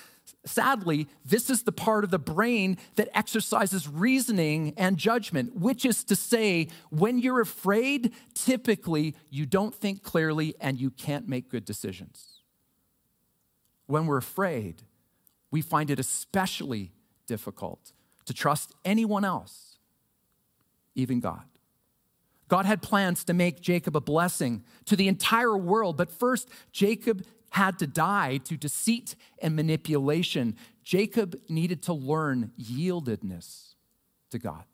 Sadly, 0.44 1.06
this 1.25 1.50
is 1.50 1.62
the 1.62 1.72
part 1.72 2.02
of 2.02 2.10
the 2.10 2.18
brain 2.18 2.78
that 2.96 3.08
exercises 3.14 3.86
reasoning 3.86 4.75
and 4.76 4.96
judgment, 4.96 5.54
which 5.54 5.84
is 5.84 6.02
to 6.04 6.16
say, 6.16 6.68
when 6.90 7.18
you're 7.20 7.40
afraid, 7.40 8.12
typically 8.34 9.14
you 9.30 9.46
don't 9.46 9.75
think 9.75 10.02
clearly 10.02 10.54
and 10.60 10.80
you 10.80 10.90
can't 10.90 11.28
make 11.28 11.48
good 11.48 11.64
decisions. 11.64 12.42
When 13.86 14.06
we're 14.06 14.16
afraid, 14.16 14.82
we 15.52 15.62
find 15.62 15.90
it 15.90 16.00
especially 16.00 16.92
difficult 17.26 17.92
to 18.25 18.35
trust 18.35 18.73
anyone 18.85 19.25
else, 19.25 19.78
even 20.95 21.21
God. 21.21 21.45
God 22.49 22.64
had 22.64 22.80
plans 22.80 23.25
to 23.25 23.35
make 23.35 23.61
Jacob 23.61 23.97
a 23.97 24.00
blessing 24.00 24.64
to 24.85 24.97
the 24.97 25.09
entire 25.09 25.56
world, 25.56 25.97
but 25.97 26.11
first, 26.11 26.49
Jacob 26.73 27.25
had 27.50 27.78
to 27.78 27.87
die 27.87 28.38
to 28.38 28.56
deceit 28.56 29.16
and 29.40 29.56
manipulation. 29.56 30.56
Jacob 30.85 31.38
needed 31.49 31.83
to 31.83 31.92
learn 31.92 32.52
yieldedness 32.61 33.75
to 34.30 34.38
God. 34.38 34.64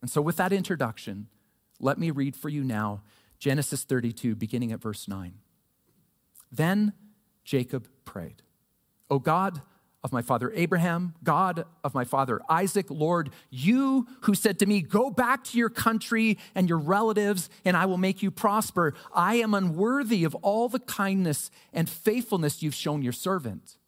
And 0.00 0.10
so, 0.10 0.20
with 0.20 0.36
that 0.36 0.52
introduction, 0.52 1.28
let 1.80 1.98
me 1.98 2.10
read 2.10 2.36
for 2.36 2.48
you 2.48 2.64
now 2.64 3.02
Genesis 3.38 3.84
32, 3.84 4.34
beginning 4.34 4.72
at 4.72 4.80
verse 4.80 5.06
9. 5.06 5.34
Then 6.50 6.92
Jacob 7.44 7.88
prayed, 8.04 8.42
O 9.10 9.18
God, 9.18 9.60
of 10.04 10.12
my 10.12 10.22
father 10.22 10.52
Abraham, 10.54 11.14
God 11.24 11.64
of 11.82 11.94
my 11.94 12.04
father 12.04 12.40
Isaac, 12.48 12.86
Lord, 12.90 13.30
you 13.50 14.06
who 14.20 14.34
said 14.34 14.58
to 14.58 14.66
me, 14.66 14.82
Go 14.82 15.10
back 15.10 15.42
to 15.44 15.58
your 15.58 15.70
country 15.70 16.38
and 16.54 16.68
your 16.68 16.78
relatives, 16.78 17.48
and 17.64 17.76
I 17.76 17.86
will 17.86 17.96
make 17.96 18.22
you 18.22 18.30
prosper. 18.30 18.94
I 19.14 19.36
am 19.36 19.54
unworthy 19.54 20.24
of 20.24 20.34
all 20.36 20.68
the 20.68 20.78
kindness 20.78 21.50
and 21.72 21.88
faithfulness 21.88 22.62
you've 22.62 22.74
shown 22.74 23.02
your 23.02 23.14
servant. 23.14 23.78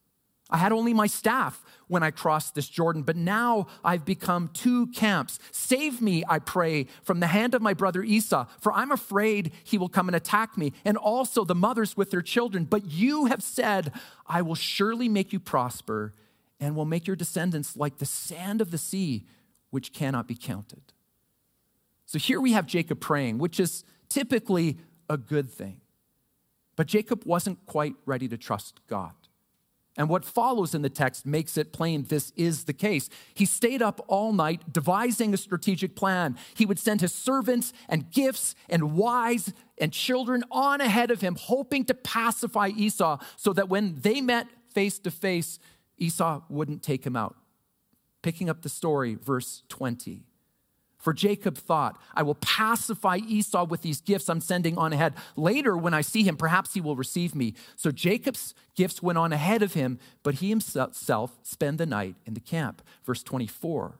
I 0.48 0.58
had 0.58 0.72
only 0.72 0.94
my 0.94 1.08
staff 1.08 1.64
when 1.88 2.02
I 2.04 2.12
crossed 2.12 2.54
this 2.54 2.68
Jordan, 2.68 3.02
but 3.02 3.16
now 3.16 3.66
I've 3.84 4.04
become 4.04 4.48
two 4.52 4.86
camps. 4.88 5.40
Save 5.50 6.00
me, 6.00 6.22
I 6.28 6.38
pray, 6.38 6.86
from 7.02 7.18
the 7.18 7.26
hand 7.26 7.54
of 7.54 7.62
my 7.62 7.74
brother 7.74 8.02
Esau, 8.02 8.46
for 8.60 8.72
I'm 8.72 8.92
afraid 8.92 9.52
he 9.64 9.76
will 9.76 9.88
come 9.88 10.08
and 10.08 10.14
attack 10.14 10.56
me, 10.56 10.72
and 10.84 10.96
also 10.96 11.44
the 11.44 11.54
mothers 11.54 11.96
with 11.96 12.10
their 12.10 12.22
children. 12.22 12.64
But 12.64 12.86
you 12.86 13.26
have 13.26 13.42
said, 13.42 13.92
I 14.26 14.42
will 14.42 14.54
surely 14.54 15.08
make 15.08 15.32
you 15.32 15.40
prosper 15.40 16.14
and 16.60 16.76
will 16.76 16.84
make 16.84 17.06
your 17.06 17.16
descendants 17.16 17.76
like 17.76 17.98
the 17.98 18.06
sand 18.06 18.60
of 18.60 18.70
the 18.70 18.78
sea, 18.78 19.26
which 19.70 19.92
cannot 19.92 20.28
be 20.28 20.36
counted. 20.36 20.92
So 22.06 22.20
here 22.20 22.40
we 22.40 22.52
have 22.52 22.66
Jacob 22.66 23.00
praying, 23.00 23.38
which 23.38 23.58
is 23.58 23.84
typically 24.08 24.78
a 25.10 25.16
good 25.16 25.50
thing. 25.50 25.80
But 26.76 26.86
Jacob 26.86 27.24
wasn't 27.24 27.66
quite 27.66 27.94
ready 28.04 28.28
to 28.28 28.36
trust 28.36 28.80
God. 28.86 29.14
And 29.96 30.08
what 30.08 30.24
follows 30.24 30.74
in 30.74 30.82
the 30.82 30.90
text 30.90 31.24
makes 31.24 31.56
it 31.56 31.72
plain 31.72 32.04
this 32.04 32.32
is 32.36 32.64
the 32.64 32.72
case. 32.72 33.08
He 33.34 33.46
stayed 33.46 33.80
up 33.80 34.04
all 34.08 34.32
night 34.32 34.72
devising 34.72 35.32
a 35.32 35.38
strategic 35.38 35.96
plan. 35.96 36.36
He 36.54 36.66
would 36.66 36.78
send 36.78 37.00
his 37.00 37.14
servants 37.14 37.72
and 37.88 38.10
gifts 38.10 38.54
and 38.68 38.94
wives 38.94 39.52
and 39.78 39.92
children 39.92 40.44
on 40.50 40.80
ahead 40.80 41.10
of 41.10 41.22
him, 41.22 41.36
hoping 41.36 41.84
to 41.86 41.94
pacify 41.94 42.68
Esau 42.68 43.18
so 43.36 43.52
that 43.54 43.68
when 43.68 43.94
they 44.00 44.20
met 44.20 44.48
face 44.74 44.98
to 45.00 45.10
face, 45.10 45.58
Esau 45.96 46.42
wouldn't 46.50 46.82
take 46.82 47.06
him 47.06 47.16
out. 47.16 47.36
Picking 48.22 48.50
up 48.50 48.62
the 48.62 48.68
story, 48.68 49.14
verse 49.14 49.62
20. 49.68 50.24
For 50.98 51.12
Jacob 51.12 51.56
thought, 51.56 52.00
I 52.14 52.22
will 52.22 52.34
pacify 52.36 53.18
Esau 53.18 53.64
with 53.64 53.82
these 53.82 54.00
gifts 54.00 54.28
I'm 54.28 54.40
sending 54.40 54.76
on 54.76 54.92
ahead. 54.92 55.14
Later, 55.36 55.76
when 55.76 55.94
I 55.94 56.00
see 56.00 56.22
him, 56.22 56.36
perhaps 56.36 56.74
he 56.74 56.80
will 56.80 56.96
receive 56.96 57.34
me. 57.34 57.54
So 57.76 57.90
Jacob's 57.90 58.54
gifts 58.74 59.02
went 59.02 59.18
on 59.18 59.32
ahead 59.32 59.62
of 59.62 59.74
him, 59.74 59.98
but 60.22 60.36
he 60.36 60.48
himself 60.48 61.38
spent 61.42 61.78
the 61.78 61.86
night 61.86 62.16
in 62.24 62.34
the 62.34 62.40
camp. 62.40 62.82
Verse 63.04 63.22
24. 63.22 63.98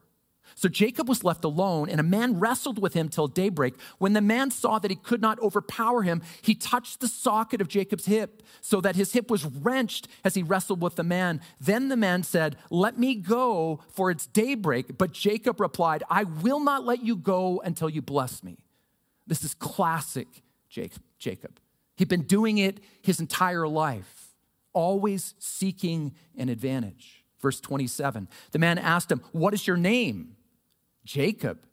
So 0.57 0.67
Jacob 0.67 1.07
was 1.07 1.23
left 1.23 1.43
alone, 1.43 1.87
and 1.87 1.99
a 1.99 2.03
man 2.03 2.39
wrestled 2.39 2.81
with 2.81 2.95
him 2.95 3.09
till 3.09 3.27
daybreak. 3.27 3.75
When 3.99 4.13
the 4.13 4.21
man 4.21 4.49
saw 4.49 4.79
that 4.79 4.89
he 4.89 4.97
could 4.97 5.21
not 5.21 5.39
overpower 5.39 6.01
him, 6.01 6.23
he 6.41 6.55
touched 6.55 6.99
the 6.99 7.07
socket 7.07 7.61
of 7.61 7.67
Jacob's 7.67 8.07
hip, 8.07 8.41
so 8.59 8.81
that 8.81 8.95
his 8.95 9.13
hip 9.13 9.29
was 9.29 9.45
wrenched 9.45 10.07
as 10.23 10.33
he 10.33 10.41
wrestled 10.41 10.81
with 10.81 10.95
the 10.95 11.03
man. 11.03 11.41
Then 11.61 11.89
the 11.89 11.95
man 11.95 12.23
said, 12.23 12.57
Let 12.71 12.97
me 12.97 13.13
go, 13.13 13.81
for 13.89 14.09
it's 14.09 14.25
daybreak. 14.25 14.97
But 14.97 15.11
Jacob 15.11 15.59
replied, 15.59 16.01
I 16.09 16.23
will 16.23 16.59
not 16.59 16.83
let 16.83 17.03
you 17.03 17.15
go 17.15 17.61
until 17.63 17.87
you 17.87 18.01
bless 18.01 18.43
me. 18.43 18.57
This 19.27 19.43
is 19.43 19.53
classic 19.53 20.27
Jacob. 20.69 21.59
He'd 21.97 22.09
been 22.09 22.23
doing 22.23 22.57
it 22.57 22.79
his 23.03 23.19
entire 23.19 23.67
life, 23.67 24.33
always 24.73 25.35
seeking 25.37 26.15
an 26.35 26.49
advantage. 26.49 27.23
Verse 27.39 27.59
27 27.59 28.27
The 28.53 28.59
man 28.59 28.79
asked 28.79 29.11
him, 29.11 29.21
What 29.33 29.53
is 29.53 29.67
your 29.67 29.77
name? 29.77 30.33
Jacob, 31.07 31.65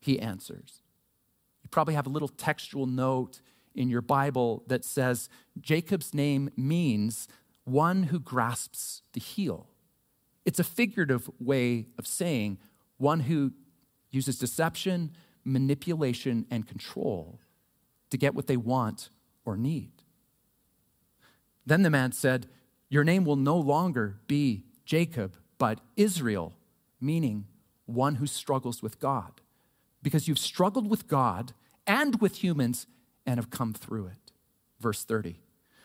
he 0.00 0.20
answers. 0.20 0.82
You 1.62 1.70
probably 1.70 1.94
have 1.94 2.06
a 2.06 2.10
little 2.10 2.28
textual 2.28 2.86
note 2.86 3.40
in 3.74 3.88
your 3.88 4.02
Bible 4.02 4.64
that 4.66 4.84
says 4.84 5.30
Jacob's 5.58 6.12
name 6.12 6.50
means 6.58 7.26
one 7.64 8.04
who 8.04 8.20
grasps 8.20 9.00
the 9.14 9.20
heel. 9.20 9.70
It's 10.44 10.58
a 10.58 10.64
figurative 10.64 11.30
way 11.40 11.86
of 11.98 12.06
saying 12.06 12.58
one 12.98 13.20
who 13.20 13.52
uses 14.10 14.38
deception, 14.38 15.12
manipulation, 15.42 16.44
and 16.50 16.68
control 16.68 17.40
to 18.10 18.18
get 18.18 18.34
what 18.34 18.46
they 18.46 18.58
want 18.58 19.08
or 19.46 19.56
need. 19.56 19.92
Then 21.64 21.80
the 21.80 21.88
man 21.88 22.12
said, 22.12 22.46
Your 22.90 23.04
name 23.04 23.24
will 23.24 23.36
no 23.36 23.56
longer 23.56 24.18
be 24.26 24.64
Jacob, 24.84 25.38
but 25.56 25.80
Israel, 25.96 26.52
meaning 27.00 27.46
one 27.86 28.16
who 28.16 28.26
struggles 28.26 28.82
with 28.82 28.98
God, 29.00 29.40
because 30.02 30.28
you've 30.28 30.38
struggled 30.38 30.88
with 30.88 31.08
God 31.08 31.52
and 31.86 32.20
with 32.20 32.42
humans 32.42 32.86
and 33.26 33.38
have 33.38 33.50
come 33.50 33.72
through 33.72 34.06
it. 34.06 34.32
Verse 34.80 35.04
30. 35.04 35.40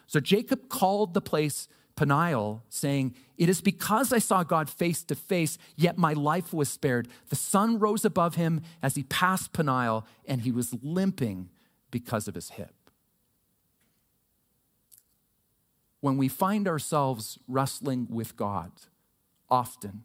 So 0.08 0.20
Jacob 0.20 0.70
called 0.70 1.14
the 1.14 1.22
place 1.22 1.68
Peniel, 1.96 2.64
saying, 2.70 3.16
It 3.38 3.50
is 3.50 3.60
because 3.60 4.14
I 4.14 4.20
saw 4.20 4.44
God 4.44 4.70
face 4.70 5.04
to 5.04 5.16
face, 5.16 5.58
yet 5.76 5.98
my 5.98 6.14
life 6.14 6.54
was 6.54 6.70
spared. 6.70 7.08
The 7.30 7.36
sun 7.36 7.80
rose 7.80 8.06
above 8.06 8.36
him 8.36 8.62
as 8.82 8.96
he 8.96 9.04
passed 9.04 9.52
Peniel, 9.52 10.06
and 10.26 10.42
he 10.42 10.52
was 10.52 10.76
limping 10.82 11.50
because 11.92 12.28
of 12.28 12.36
his 12.36 12.52
hip. 12.52 12.74
When 16.00 16.18
we 16.18 16.28
find 16.28 16.68
ourselves 16.68 17.40
wrestling 17.48 18.08
with 18.10 18.38
God, 18.38 18.72
often 19.50 20.04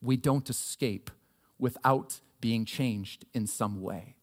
we 0.00 0.16
don't 0.16 0.48
escape 0.48 1.10
without 1.58 2.20
being 2.40 2.64
changed 2.64 3.24
in 3.34 3.46
some 3.46 3.80
way. 3.80 4.16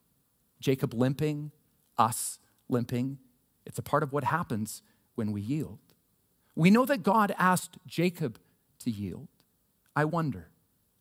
Jacob 0.59 0.93
limping, 0.93 1.51
us 1.97 2.39
limping, 2.69 3.17
it's 3.65 3.79
a 3.79 3.83
part 3.83 4.03
of 4.03 4.13
what 4.13 4.23
happens 4.23 4.81
when 5.15 5.31
we 5.31 5.41
yield. 5.41 5.79
We 6.55 6.69
know 6.69 6.85
that 6.85 7.03
God 7.03 7.35
asked 7.37 7.77
Jacob 7.85 8.39
to 8.79 8.91
yield. 8.91 9.27
I 9.95 10.05
wonder, 10.05 10.49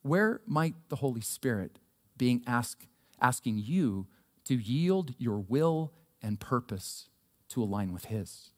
where 0.01 0.41
might 0.45 0.75
the 0.89 0.97
Holy 0.97 1.21
Spirit 1.21 1.79
being 2.17 2.43
ask, 2.45 2.85
asking 3.21 3.59
you 3.59 4.07
to 4.45 4.55
yield 4.55 5.13
your 5.17 5.39
will 5.39 5.93
and 6.21 6.39
purpose 6.39 7.09
to 7.49 7.63
align 7.63 7.93
with 7.93 8.05
His? 8.05 8.51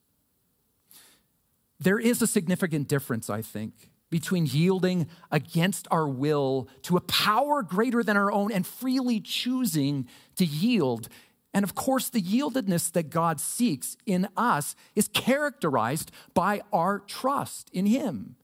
There 1.79 1.99
is 1.99 2.21
a 2.21 2.27
significant 2.27 2.87
difference, 2.87 3.29
I 3.29 3.41
think, 3.41 3.91
between 4.09 4.45
yielding 4.45 5.07
against 5.31 5.87
our 5.91 6.07
will 6.07 6.69
to 6.83 6.97
a 6.97 7.01
power 7.01 7.61
greater 7.61 8.03
than 8.03 8.17
our 8.17 8.31
own 8.31 8.51
and 8.51 8.65
freely 8.65 9.19
choosing 9.19 10.07
to 10.35 10.45
yield. 10.45 11.09
And 11.53 11.63
of 11.63 11.75
course, 11.75 12.09
the 12.09 12.21
yieldedness 12.21 12.91
that 12.91 13.09
God 13.09 13.39
seeks 13.39 13.97
in 14.05 14.27
us 14.37 14.75
is 14.95 15.07
characterized 15.07 16.11
by 16.33 16.61
our 16.71 16.99
trust 16.99 17.69
in 17.73 17.85
Him. 17.85 18.35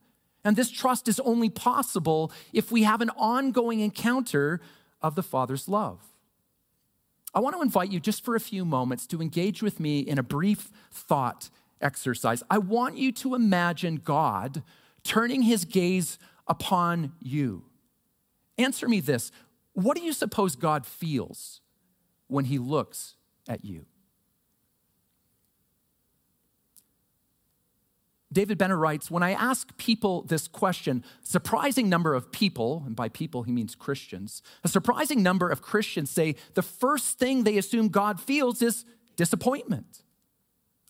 And 0.44 0.56
this 0.56 0.70
trust 0.70 1.08
is 1.08 1.20
only 1.20 1.48
possible 1.48 2.30
if 2.52 2.70
we 2.70 2.82
have 2.82 3.00
an 3.00 3.10
ongoing 3.10 3.80
encounter 3.80 4.60
of 5.00 5.14
the 5.14 5.22
Father's 5.22 5.68
love. 5.68 6.00
I 7.34 7.40
want 7.40 7.56
to 7.56 7.62
invite 7.62 7.90
you 7.90 7.98
just 7.98 8.24
for 8.24 8.36
a 8.36 8.40
few 8.40 8.64
moments 8.64 9.06
to 9.08 9.20
engage 9.20 9.62
with 9.62 9.80
me 9.80 10.00
in 10.00 10.18
a 10.18 10.22
brief 10.22 10.70
thought 10.92 11.50
exercise. 11.80 12.42
I 12.50 12.58
want 12.58 12.96
you 12.96 13.10
to 13.12 13.34
imagine 13.34 13.96
God 13.96 14.62
turning 15.04 15.42
his 15.42 15.64
gaze 15.64 16.18
upon 16.46 17.12
you. 17.20 17.64
Answer 18.58 18.88
me 18.88 19.00
this 19.00 19.30
What 19.72 19.96
do 19.96 20.02
you 20.02 20.12
suppose 20.12 20.56
God 20.56 20.86
feels 20.86 21.60
when 22.26 22.46
he 22.46 22.58
looks 22.58 23.14
at 23.48 23.64
you? 23.64 23.86
David 28.34 28.58
Benner 28.58 28.76
writes 28.76 29.10
When 29.10 29.22
I 29.22 29.30
ask 29.30 29.74
people 29.78 30.22
this 30.22 30.48
question, 30.48 31.04
surprising 31.22 31.88
number 31.88 32.14
of 32.14 32.32
people, 32.32 32.82
and 32.84 32.96
by 32.96 33.08
people 33.08 33.44
he 33.44 33.52
means 33.52 33.74
Christians, 33.74 34.42
a 34.64 34.68
surprising 34.68 35.22
number 35.22 35.48
of 35.48 35.62
Christians 35.62 36.10
say 36.10 36.34
the 36.54 36.62
first 36.62 37.18
thing 37.18 37.44
they 37.44 37.56
assume 37.56 37.88
God 37.88 38.20
feels 38.20 38.60
is 38.60 38.84
disappointment. 39.16 40.02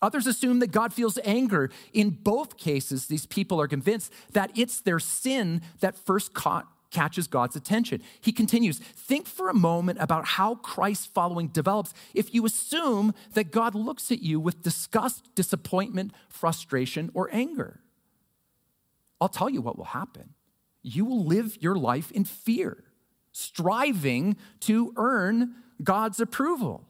Others 0.01 0.27
assume 0.27 0.59
that 0.59 0.71
God 0.71 0.93
feels 0.93 1.17
anger. 1.23 1.69
In 1.93 2.09
both 2.09 2.57
cases, 2.57 3.07
these 3.07 3.25
people 3.25 3.59
are 3.61 3.67
convinced 3.67 4.11
that 4.33 4.51
it's 4.55 4.81
their 4.81 4.99
sin 4.99 5.61
that 5.79 5.97
first 5.97 6.33
caught, 6.33 6.67
catches 6.91 7.27
God's 7.27 7.55
attention. 7.55 8.01
He 8.21 8.31
continues 8.31 8.79
Think 8.79 9.25
for 9.27 9.49
a 9.49 9.53
moment 9.53 9.99
about 10.01 10.25
how 10.25 10.55
Christ 10.55 11.13
following 11.13 11.47
develops 11.47 11.93
if 12.13 12.33
you 12.33 12.45
assume 12.45 13.13
that 13.33 13.51
God 13.51 13.73
looks 13.73 14.11
at 14.11 14.21
you 14.21 14.39
with 14.39 14.61
disgust, 14.61 15.33
disappointment, 15.33 16.13
frustration, 16.29 17.09
or 17.13 17.29
anger. 17.31 17.79
I'll 19.19 19.29
tell 19.29 19.49
you 19.49 19.61
what 19.61 19.77
will 19.77 19.85
happen. 19.85 20.33
You 20.81 21.05
will 21.05 21.25
live 21.25 21.57
your 21.61 21.75
life 21.75 22.11
in 22.11 22.25
fear, 22.25 22.83
striving 23.31 24.35
to 24.61 24.93
earn 24.97 25.55
God's 25.81 26.19
approval. 26.19 26.85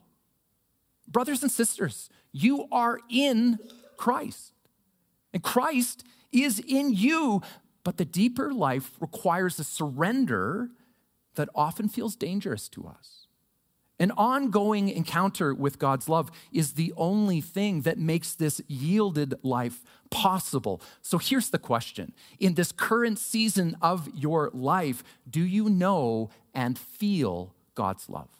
Brothers 1.08 1.42
and 1.42 1.50
sisters, 1.50 2.10
you 2.32 2.66
are 2.70 2.98
in 3.08 3.58
Christ. 3.96 4.52
And 5.32 5.42
Christ 5.42 6.04
is 6.32 6.58
in 6.60 6.92
you. 6.92 7.42
But 7.84 7.98
the 7.98 8.04
deeper 8.04 8.52
life 8.52 8.92
requires 9.00 9.58
a 9.58 9.64
surrender 9.64 10.70
that 11.36 11.48
often 11.54 11.88
feels 11.88 12.16
dangerous 12.16 12.68
to 12.70 12.86
us. 12.86 13.26
An 13.98 14.10
ongoing 14.10 14.88
encounter 14.90 15.54
with 15.54 15.78
God's 15.78 16.08
love 16.08 16.30
is 16.52 16.72
the 16.72 16.92
only 16.96 17.40
thing 17.40 17.82
that 17.82 17.98
makes 17.98 18.34
this 18.34 18.60
yielded 18.66 19.34
life 19.42 19.82
possible. 20.10 20.82
So 21.00 21.16
here's 21.16 21.50
the 21.50 21.58
question 21.58 22.12
In 22.38 22.54
this 22.54 22.72
current 22.72 23.18
season 23.18 23.76
of 23.80 24.08
your 24.14 24.50
life, 24.52 25.02
do 25.28 25.42
you 25.42 25.70
know 25.70 26.28
and 26.52 26.78
feel 26.78 27.54
God's 27.74 28.10
love? 28.10 28.35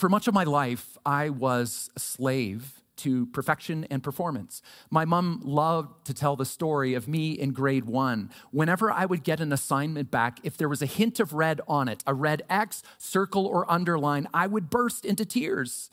For 0.00 0.08
much 0.08 0.26
of 0.26 0.32
my 0.32 0.44
life, 0.44 0.96
I 1.04 1.28
was 1.28 1.90
a 1.94 2.00
slave 2.00 2.80
to 2.96 3.26
perfection 3.26 3.86
and 3.90 4.02
performance. 4.02 4.62
My 4.90 5.04
mom 5.04 5.42
loved 5.44 6.06
to 6.06 6.14
tell 6.14 6.36
the 6.36 6.46
story 6.46 6.94
of 6.94 7.06
me 7.06 7.32
in 7.32 7.52
grade 7.52 7.84
one. 7.84 8.30
Whenever 8.50 8.90
I 8.90 9.04
would 9.04 9.22
get 9.22 9.40
an 9.40 9.52
assignment 9.52 10.10
back, 10.10 10.38
if 10.42 10.56
there 10.56 10.70
was 10.70 10.80
a 10.80 10.86
hint 10.86 11.20
of 11.20 11.34
red 11.34 11.60
on 11.68 11.86
it, 11.86 12.02
a 12.06 12.14
red 12.14 12.44
X, 12.48 12.82
circle, 12.96 13.44
or 13.44 13.70
underline, 13.70 14.26
I 14.32 14.46
would 14.46 14.70
burst 14.70 15.04
into 15.04 15.26
tears. 15.26 15.90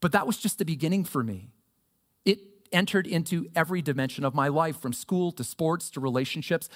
But 0.00 0.10
that 0.10 0.26
was 0.26 0.36
just 0.36 0.58
the 0.58 0.64
beginning 0.64 1.04
for 1.04 1.22
me. 1.22 1.50
It 2.24 2.40
entered 2.72 3.06
into 3.06 3.46
every 3.54 3.80
dimension 3.80 4.24
of 4.24 4.34
my 4.34 4.48
life, 4.48 4.80
from 4.80 4.92
school 4.92 5.30
to 5.30 5.44
sports 5.44 5.88
to 5.90 6.00
relationships. 6.00 6.68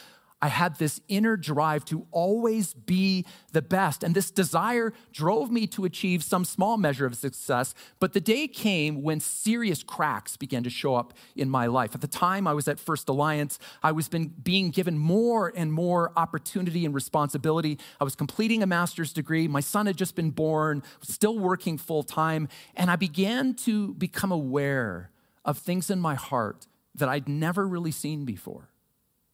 I 0.45 0.49
had 0.49 0.77
this 0.77 1.01
inner 1.09 1.39
drive 1.39 1.87
to 1.87 2.07
always 2.11 2.75
be 2.75 3.25
the 3.53 3.63
best. 3.63 4.05
And 4.05 4.15
this 4.15 4.31
desire 4.31 4.93
drove 5.11 5.51
me 5.51 5.67
to 5.69 5.87
achieve 5.87 6.23
some 6.23 6.45
small 6.45 6.77
measure 6.77 7.07
of 7.07 7.17
success. 7.17 7.75
But 7.99 8.13
the 8.13 8.21
day 8.21 8.47
came 8.47 9.01
when 9.01 9.21
serious 9.21 9.83
cracks 9.83 10.37
began 10.37 10.63
to 10.65 10.69
show 10.69 10.97
up 10.97 11.15
in 11.35 11.49
my 11.49 11.65
life. 11.65 11.95
At 11.95 12.03
the 12.03 12.07
time 12.07 12.47
I 12.47 12.53
was 12.53 12.69
at 12.69 12.79
First 12.79 13.09
Alliance, 13.09 13.59
I 13.83 13.93
was 13.93 14.11
been 14.11 14.35
being 14.43 14.69
given 14.69 14.99
more 14.99 15.51
and 15.57 15.73
more 15.73 16.13
opportunity 16.15 16.85
and 16.85 16.95
responsibility. 16.95 17.79
I 17.99 18.05
was 18.05 18.15
completing 18.15 18.63
a 18.63 18.67
master's 18.67 19.15
degree. 19.15 19.49
My 19.49 19.61
son 19.61 19.87
had 19.87 19.97
just 19.97 20.15
been 20.15 20.29
born, 20.29 20.83
still 21.01 21.39
working 21.39 21.79
full 21.79 22.03
time. 22.03 22.49
And 22.77 22.91
I 22.91 22.97
began 22.97 23.55
to 23.65 23.95
become 23.95 24.31
aware 24.31 25.11
of 25.43 25.57
things 25.57 25.89
in 25.89 26.01
my 26.01 26.17
heart 26.17 26.67
that 26.95 27.09
I'd 27.09 27.31
never 27.31 27.67
really 27.67 27.93
seen 27.93 28.27
before 28.27 28.69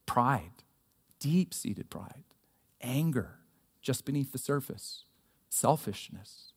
pride 0.07 0.60
deep 1.21 1.55
seated 1.55 1.91
pride, 1.91 2.25
anger 2.81 3.37
just 3.81 4.05
beneath 4.05 4.33
the 4.33 4.39
surface, 4.39 5.05
selfishness. 5.49 6.53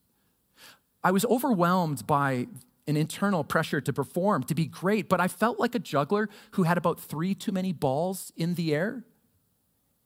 I 1.03 1.11
was 1.11 1.25
overwhelmed 1.25 2.07
by 2.07 2.47
an 2.87 2.97
internal 2.97 3.43
pressure 3.43 3.81
to 3.81 3.93
perform, 3.93 4.43
to 4.43 4.55
be 4.55 4.65
great, 4.65 5.07
but 5.07 5.21
I 5.21 5.27
felt 5.27 5.59
like 5.59 5.75
a 5.75 5.79
juggler 5.79 6.29
who 6.51 6.63
had 6.63 6.77
about 6.77 6.99
three 6.99 7.33
too 7.35 7.51
many 7.51 7.71
balls 7.71 8.33
in 8.35 8.55
the 8.55 8.73
air. 8.73 9.03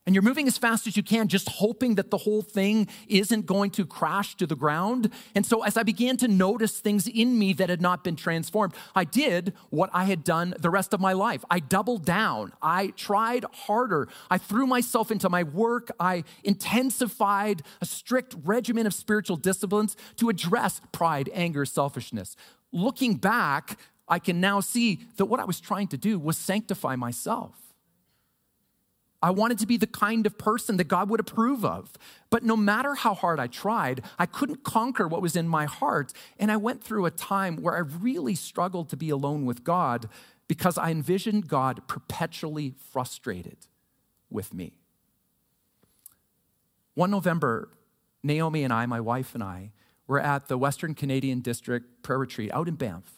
And 0.08 0.16
you're 0.16 0.24
moving 0.24 0.48
as 0.48 0.58
fast 0.58 0.88
as 0.88 0.96
you 0.96 1.04
can, 1.04 1.28
just 1.28 1.50
hoping 1.50 1.96
that 1.96 2.12
the 2.12 2.18
whole 2.18 2.42
thing 2.42 2.88
isn't 3.10 3.46
going 3.46 3.72
to 3.72 3.86
crash 3.86 4.36
to 4.38 4.48
the 4.48 4.56
ground. 4.56 5.12
And 5.36 5.46
so, 5.46 5.64
as 5.66 5.76
I 5.76 5.84
began 5.84 6.16
to 6.18 6.30
notice 6.30 6.80
things 6.80 7.10
in 7.10 7.38
me 7.38 7.52
that 7.52 7.70
had 7.70 7.82
not 7.82 8.06
been 8.06 8.16
transformed, 8.16 8.74
I 8.96 9.04
did 9.04 9.54
what 9.70 9.90
I 9.94 10.06
had 10.06 10.24
done 10.24 10.56
the 10.58 10.70
rest 10.70 10.94
of 10.94 11.02
my 11.02 11.12
life. 11.12 11.44
I 11.52 11.60
doubled 11.60 12.06
down. 12.06 12.54
I 12.62 12.94
tried 12.96 13.44
harder. 13.52 14.08
I 14.32 14.38
threw 14.38 14.66
myself 14.66 15.12
into 15.12 15.28
my 15.28 15.44
work. 15.44 15.92
I 16.00 16.24
intensified 16.42 17.64
a 17.82 17.86
strict 17.86 18.34
regimen 18.46 18.88
of 18.88 18.94
spiritual 18.94 19.36
disciplines 19.36 19.98
to 20.16 20.30
address 20.30 20.80
pride, 20.94 21.30
anger, 21.34 21.66
selfishness. 21.66 22.38
Looking 22.72 23.16
back, 23.16 23.78
I 24.08 24.20
can 24.20 24.40
now 24.40 24.62
see 24.62 25.02
that 25.18 25.26
what 25.26 25.42
I 25.42 25.46
was 25.46 25.60
trying 25.60 25.90
to 25.90 25.98
do 25.98 26.18
was 26.18 26.38
sanctify 26.38 26.96
myself. 26.96 27.67
I 29.22 29.32
wanted 29.32 29.58
to 29.60 29.66
be 29.66 29.78
the 29.78 29.88
kind 29.88 30.26
of 30.26 30.38
person 30.38 30.78
that 30.78 30.88
God 30.88 31.10
would 31.10 31.20
approve 31.20 31.66
of. 31.66 31.94
But 32.30 32.44
no 32.44 32.56
matter 32.56 32.94
how 32.94 33.16
hard 33.16 33.40
I 33.40 33.48
tried, 33.48 34.04
I 34.20 34.28
couldn't 34.28 34.64
conquer 34.64 35.08
what 35.08 35.22
was 35.22 35.36
in 35.36 35.48
my 35.48 35.66
heart. 35.66 36.14
And 36.40 36.52
I 36.52 36.58
went 36.58 36.84
through 36.84 37.06
a 37.06 37.12
time 37.12 37.58
where 37.58 37.76
I 37.76 37.80
really 37.80 38.36
struggled 38.36 38.90
to 38.90 38.98
be 38.98 39.10
alone 39.10 39.46
with 39.46 39.64
God 39.64 40.08
because 40.48 40.78
I 40.78 40.92
envisioned 40.92 41.48
God 41.48 41.88
perpetually 41.88 42.76
frustrated 42.92 43.58
with 44.30 44.54
me. 44.54 44.74
One 46.94 47.12
November, 47.12 47.70
Naomi 48.24 48.64
and 48.64 48.74
I, 48.74 48.86
my 48.86 49.00
wife 49.00 49.34
and 49.34 49.44
I, 49.44 49.72
were 50.08 50.20
at 50.20 50.48
the 50.48 50.58
Western 50.58 50.94
Canadian 50.94 51.42
District 51.42 52.02
Prayer 52.02 52.20
Retreat 52.20 52.52
out 52.54 52.68
in 52.68 52.76
Banff. 52.76 53.17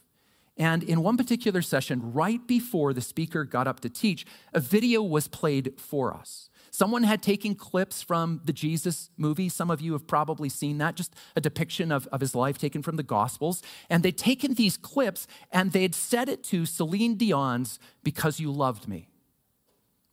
And 0.59 0.83
in 0.83 1.01
one 1.01 1.15
particular 1.15 1.61
session, 1.61 2.11
right 2.13 2.45
before 2.45 2.93
the 2.93 3.01
speaker 3.01 3.45
got 3.45 3.65
up 3.65 3.79
to 3.79 3.89
teach, 3.89 4.25
a 4.53 4.59
video 4.59 5.01
was 5.01 5.29
played 5.29 5.73
for 5.79 6.13
us. 6.13 6.49
Someone 6.69 7.03
had 7.03 7.23
taken 7.23 7.55
clips 7.55 8.03
from 8.03 8.41
the 8.43 8.53
Jesus 8.53 9.09
movie. 9.17 9.49
Some 9.49 9.71
of 9.71 9.81
you 9.81 9.93
have 9.93 10.05
probably 10.05 10.49
seen 10.49 10.77
that, 10.77 10.95
just 10.95 11.15
a 11.35 11.41
depiction 11.41 11.91
of, 11.91 12.07
of 12.07 12.21
his 12.21 12.35
life 12.35 12.57
taken 12.57 12.83
from 12.83 12.97
the 12.97 13.03
Gospels. 13.03 13.63
And 13.89 14.03
they'd 14.03 14.17
taken 14.17 14.53
these 14.53 14.77
clips 14.77 15.25
and 15.51 15.71
they'd 15.71 15.95
set 15.95 16.29
it 16.29 16.43
to 16.45 16.65
Celine 16.65 17.15
Dion's 17.15 17.79
Because 18.03 18.39
You 18.39 18.51
Loved 18.51 18.87
Me. 18.87 19.08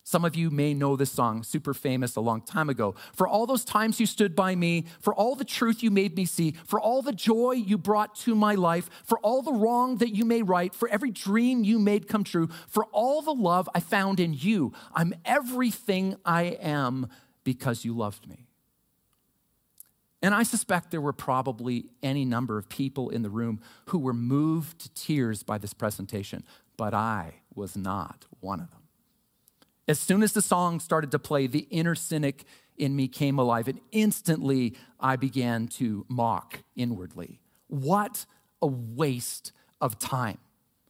Some 0.08 0.24
of 0.24 0.36
you 0.36 0.50
may 0.52 0.72
know 0.72 0.94
this 0.94 1.10
song, 1.10 1.42
super 1.42 1.74
famous 1.74 2.14
a 2.14 2.20
long 2.20 2.40
time 2.40 2.70
ago. 2.70 2.94
For 3.12 3.26
all 3.26 3.44
those 3.44 3.64
times 3.64 3.98
you 3.98 4.06
stood 4.06 4.36
by 4.36 4.54
me, 4.54 4.84
for 5.00 5.12
all 5.12 5.34
the 5.34 5.44
truth 5.44 5.82
you 5.82 5.90
made 5.90 6.16
me 6.16 6.26
see, 6.26 6.52
for 6.64 6.80
all 6.80 7.02
the 7.02 7.12
joy 7.12 7.54
you 7.54 7.76
brought 7.76 8.14
to 8.20 8.36
my 8.36 8.54
life, 8.54 8.88
for 9.02 9.18
all 9.18 9.42
the 9.42 9.52
wrong 9.52 9.96
that 9.96 10.14
you 10.14 10.24
made 10.24 10.44
right, 10.44 10.72
for 10.72 10.88
every 10.90 11.10
dream 11.10 11.64
you 11.64 11.80
made 11.80 12.06
come 12.06 12.22
true, 12.22 12.48
for 12.68 12.84
all 12.92 13.20
the 13.20 13.34
love 13.34 13.68
I 13.74 13.80
found 13.80 14.20
in 14.20 14.32
you. 14.32 14.72
I'm 14.94 15.12
everything 15.24 16.14
I 16.24 16.56
am 16.60 17.08
because 17.42 17.84
you 17.84 17.92
loved 17.92 18.28
me. 18.28 18.46
And 20.22 20.36
I 20.36 20.44
suspect 20.44 20.92
there 20.92 21.00
were 21.00 21.12
probably 21.12 21.86
any 22.00 22.24
number 22.24 22.58
of 22.58 22.68
people 22.68 23.10
in 23.10 23.22
the 23.22 23.30
room 23.30 23.60
who 23.86 23.98
were 23.98 24.14
moved 24.14 24.78
to 24.82 24.88
tears 24.90 25.42
by 25.42 25.58
this 25.58 25.74
presentation, 25.74 26.44
but 26.76 26.94
I 26.94 27.40
was 27.56 27.76
not 27.76 28.26
one 28.38 28.60
of 28.60 28.70
them. 28.70 28.85
As 29.88 30.00
soon 30.00 30.22
as 30.22 30.32
the 30.32 30.42
song 30.42 30.80
started 30.80 31.10
to 31.12 31.18
play, 31.18 31.46
the 31.46 31.66
inner 31.70 31.94
cynic 31.94 32.44
in 32.76 32.94
me 32.96 33.08
came 33.08 33.38
alive, 33.38 33.68
and 33.68 33.80
instantly 33.92 34.74
I 34.98 35.16
began 35.16 35.68
to 35.68 36.04
mock 36.08 36.62
inwardly. 36.74 37.40
What 37.68 38.26
a 38.60 38.66
waste 38.66 39.52
of 39.80 39.98
time. 39.98 40.38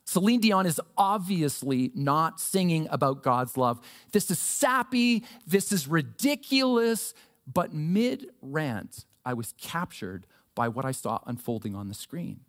Celine 0.04 0.40
Dion 0.40 0.66
is 0.66 0.80
obviously 0.96 1.90
not 1.94 2.40
singing 2.40 2.86
about 2.90 3.22
God's 3.22 3.56
love. 3.56 3.80
This 4.12 4.30
is 4.30 4.38
sappy, 4.38 5.24
this 5.46 5.72
is 5.72 5.88
ridiculous, 5.88 7.12
but 7.52 7.74
mid 7.74 8.26
rant, 8.40 9.04
I 9.24 9.34
was 9.34 9.52
captured 9.60 10.26
by 10.54 10.68
what 10.68 10.84
I 10.84 10.92
saw 10.92 11.18
unfolding 11.26 11.74
on 11.74 11.88
the 11.88 11.94
screen. 11.94 12.40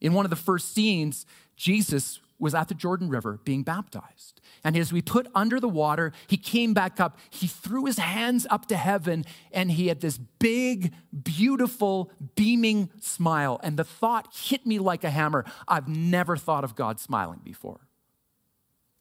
In 0.00 0.12
one 0.12 0.26
of 0.26 0.30
the 0.30 0.36
first 0.36 0.74
scenes, 0.74 1.24
Jesus 1.56 2.20
was 2.38 2.54
at 2.54 2.68
the 2.68 2.74
Jordan 2.74 3.08
River 3.08 3.40
being 3.44 3.62
baptized. 3.62 4.40
And 4.64 4.76
as 4.76 4.92
we 4.92 5.02
put 5.02 5.28
under 5.34 5.60
the 5.60 5.68
water, 5.68 6.12
he 6.26 6.36
came 6.36 6.74
back 6.74 7.00
up. 7.00 7.18
He 7.30 7.46
threw 7.46 7.84
his 7.84 7.98
hands 7.98 8.46
up 8.50 8.66
to 8.66 8.76
heaven 8.76 9.24
and 9.52 9.70
he 9.70 9.88
had 9.88 10.00
this 10.00 10.18
big, 10.18 10.92
beautiful, 11.22 12.10
beaming 12.34 12.90
smile. 13.00 13.60
And 13.62 13.76
the 13.76 13.84
thought 13.84 14.28
hit 14.34 14.66
me 14.66 14.78
like 14.78 15.04
a 15.04 15.10
hammer 15.10 15.44
I've 15.68 15.88
never 15.88 16.36
thought 16.36 16.64
of 16.64 16.74
God 16.74 16.98
smiling 16.98 17.40
before. 17.44 17.80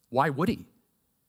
Why 0.10 0.30
would 0.30 0.50
he? 0.50 0.68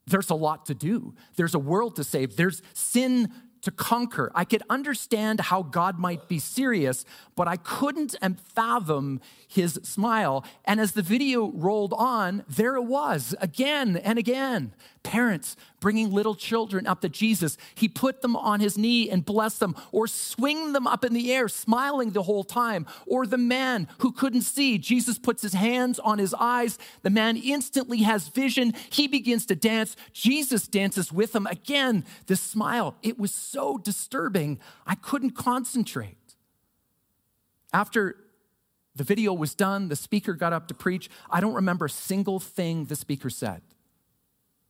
There's 0.06 0.30
a 0.30 0.34
lot 0.34 0.66
to 0.66 0.74
do. 0.74 1.14
There's 1.36 1.54
a 1.54 1.58
world 1.58 1.96
to 1.96 2.04
save. 2.04 2.36
There's 2.36 2.60
sin 2.74 3.32
to 3.64 3.70
conquer. 3.70 4.30
I 4.34 4.44
could 4.44 4.62
understand 4.70 5.40
how 5.40 5.62
God 5.62 5.98
might 5.98 6.28
be 6.28 6.38
serious, 6.38 7.04
but 7.36 7.48
I 7.48 7.56
couldn't 7.56 8.14
fathom 8.54 9.20
his 9.46 9.80
smile. 9.82 10.44
And 10.64 10.80
as 10.80 10.92
the 10.92 11.02
video 11.02 11.50
rolled 11.50 11.92
on, 11.92 12.44
there 12.48 12.76
it 12.76 12.84
was 12.84 13.34
again 13.40 13.96
and 13.96 14.18
again. 14.18 14.72
Parents 15.02 15.56
bringing 15.84 16.10
little 16.10 16.34
children 16.34 16.86
up 16.86 17.02
to 17.02 17.10
Jesus. 17.10 17.58
He 17.74 17.88
put 17.88 18.22
them 18.22 18.34
on 18.34 18.58
his 18.58 18.78
knee 18.78 19.10
and 19.10 19.22
blessed 19.22 19.60
them, 19.60 19.76
or 19.92 20.06
swing 20.06 20.72
them 20.72 20.86
up 20.86 21.04
in 21.04 21.12
the 21.12 21.30
air, 21.30 21.46
smiling 21.46 22.12
the 22.12 22.22
whole 22.22 22.42
time. 22.42 22.86
Or 23.06 23.26
the 23.26 23.36
man 23.36 23.86
who 23.98 24.10
couldn't 24.10 24.40
see, 24.40 24.78
Jesus 24.78 25.18
puts 25.18 25.42
his 25.42 25.52
hands 25.52 25.98
on 25.98 26.18
his 26.18 26.32
eyes. 26.40 26.78
The 27.02 27.10
man 27.10 27.36
instantly 27.36 27.98
has 27.98 28.28
vision. 28.28 28.72
He 28.88 29.06
begins 29.06 29.44
to 29.44 29.54
dance. 29.54 29.94
Jesus 30.14 30.66
dances 30.66 31.12
with 31.12 31.36
him. 31.36 31.46
Again, 31.46 32.06
This 32.28 32.40
smile. 32.40 32.96
It 33.02 33.18
was 33.18 33.34
so 33.34 33.76
disturbing, 33.76 34.60
I 34.86 34.94
couldn't 34.94 35.32
concentrate. 35.32 36.16
After 37.74 38.16
the 38.96 39.04
video 39.04 39.34
was 39.34 39.54
done, 39.54 39.88
the 39.88 39.96
speaker 39.96 40.32
got 40.32 40.54
up 40.54 40.66
to 40.68 40.74
preach. 40.74 41.10
I 41.30 41.40
don't 41.40 41.52
remember 41.52 41.84
a 41.84 41.90
single 41.90 42.40
thing 42.40 42.86
the 42.86 42.96
speaker 42.96 43.28
said. 43.28 43.60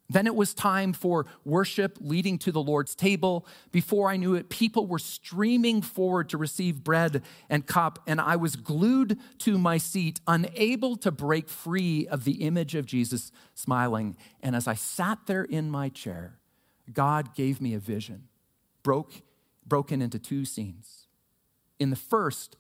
Then 0.09 0.27
it 0.27 0.35
was 0.35 0.53
time 0.53 0.93
for 0.93 1.25
worship 1.45 1.99
leading 2.01 2.38
to 2.40 2.53
the 2.53 2.62
Lord's 2.62 2.95
table. 2.95 3.47
Before 3.73 4.11
I 4.11 4.17
knew 4.17 4.35
it, 4.35 4.51
people 4.51 4.87
were 4.87 4.99
streaming 4.99 5.81
forward 5.81 6.29
to 6.29 6.37
receive 6.37 6.85
bread 6.85 7.23
and 7.49 7.67
cup, 7.67 8.01
and 8.07 8.21
I 8.21 8.37
was 8.37 8.55
glued 8.55 9.19
to 9.38 9.57
my 9.57 9.79
seat, 9.79 10.21
unable 10.27 10.97
to 10.97 11.11
break 11.11 11.49
free 11.49 12.07
of 12.07 12.25
the 12.25 12.45
image 12.45 12.75
of 12.75 12.85
Jesus 12.85 13.33
smiling. 13.55 14.17
And 14.43 14.55
as 14.55 14.69
I 14.69 14.75
sat 14.75 15.21
there 15.27 15.45
in 15.45 15.71
my 15.71 15.88
chair, 15.88 16.38
God 16.93 17.35
gave 17.35 17.61
me 17.61 17.73
a 17.73 17.79
vision, 17.79 18.29
broke, 18.83 19.23
broken 19.67 20.03
into 20.03 20.19
two 20.19 20.45
scenes. 20.45 21.07
In 21.79 21.88
the 21.88 21.97
first, 21.97 22.57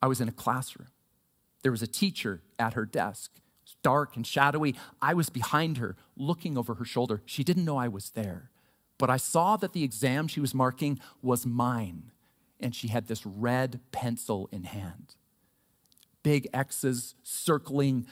I 0.00 0.06
was 0.06 0.20
in 0.20 0.28
a 0.28 0.32
classroom. 0.32 0.88
There 1.62 1.72
was 1.72 1.82
a 1.82 1.88
teacher 1.88 2.42
at 2.60 2.74
her 2.74 2.86
desk. 2.86 3.32
Dark 3.82 4.16
and 4.16 4.26
shadowy. 4.26 4.74
I 5.00 5.14
was 5.14 5.28
behind 5.28 5.78
her, 5.78 5.96
looking 6.16 6.56
over 6.56 6.74
her 6.74 6.84
shoulder. 6.84 7.22
She 7.26 7.44
didn't 7.44 7.64
know 7.64 7.76
I 7.76 7.88
was 7.88 8.10
there, 8.10 8.50
but 8.98 9.10
I 9.10 9.16
saw 9.16 9.56
that 9.56 9.72
the 9.72 9.84
exam 9.84 10.28
she 10.28 10.40
was 10.40 10.54
marking 10.54 11.00
was 11.22 11.46
mine, 11.46 12.10
and 12.60 12.74
she 12.74 12.88
had 12.88 13.06
this 13.06 13.26
red 13.26 13.80
pencil 13.92 14.48
in 14.52 14.64
hand. 14.64 15.16
Big 16.22 16.48
X's 16.52 17.14
circling, 17.22 18.06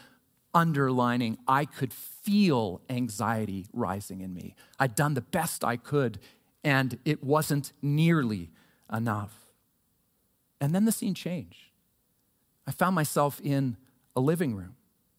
underlining. 0.53 1.39
I 1.49 1.65
could 1.65 1.93
feel 1.93 2.81
anxiety 2.89 3.67
rising 3.73 4.21
in 4.21 4.33
me. 4.33 4.55
I'd 4.79 4.95
done 4.95 5.15
the 5.15 5.21
best 5.21 5.65
I 5.65 5.77
could, 5.77 6.21
and 6.63 6.99
it 7.05 7.25
wasn't 7.25 7.73
nearly 7.83 8.51
enough. 8.93 9.53
And 10.61 10.75
then 10.75 10.85
the 10.85 10.93
scene 10.93 11.15
changed. 11.15 11.71
I 12.67 12.71
found 12.71 12.95
myself 12.95 13.41
in 13.43 13.77
a 14.17 14.21
living 14.21 14.55
room, 14.55 14.77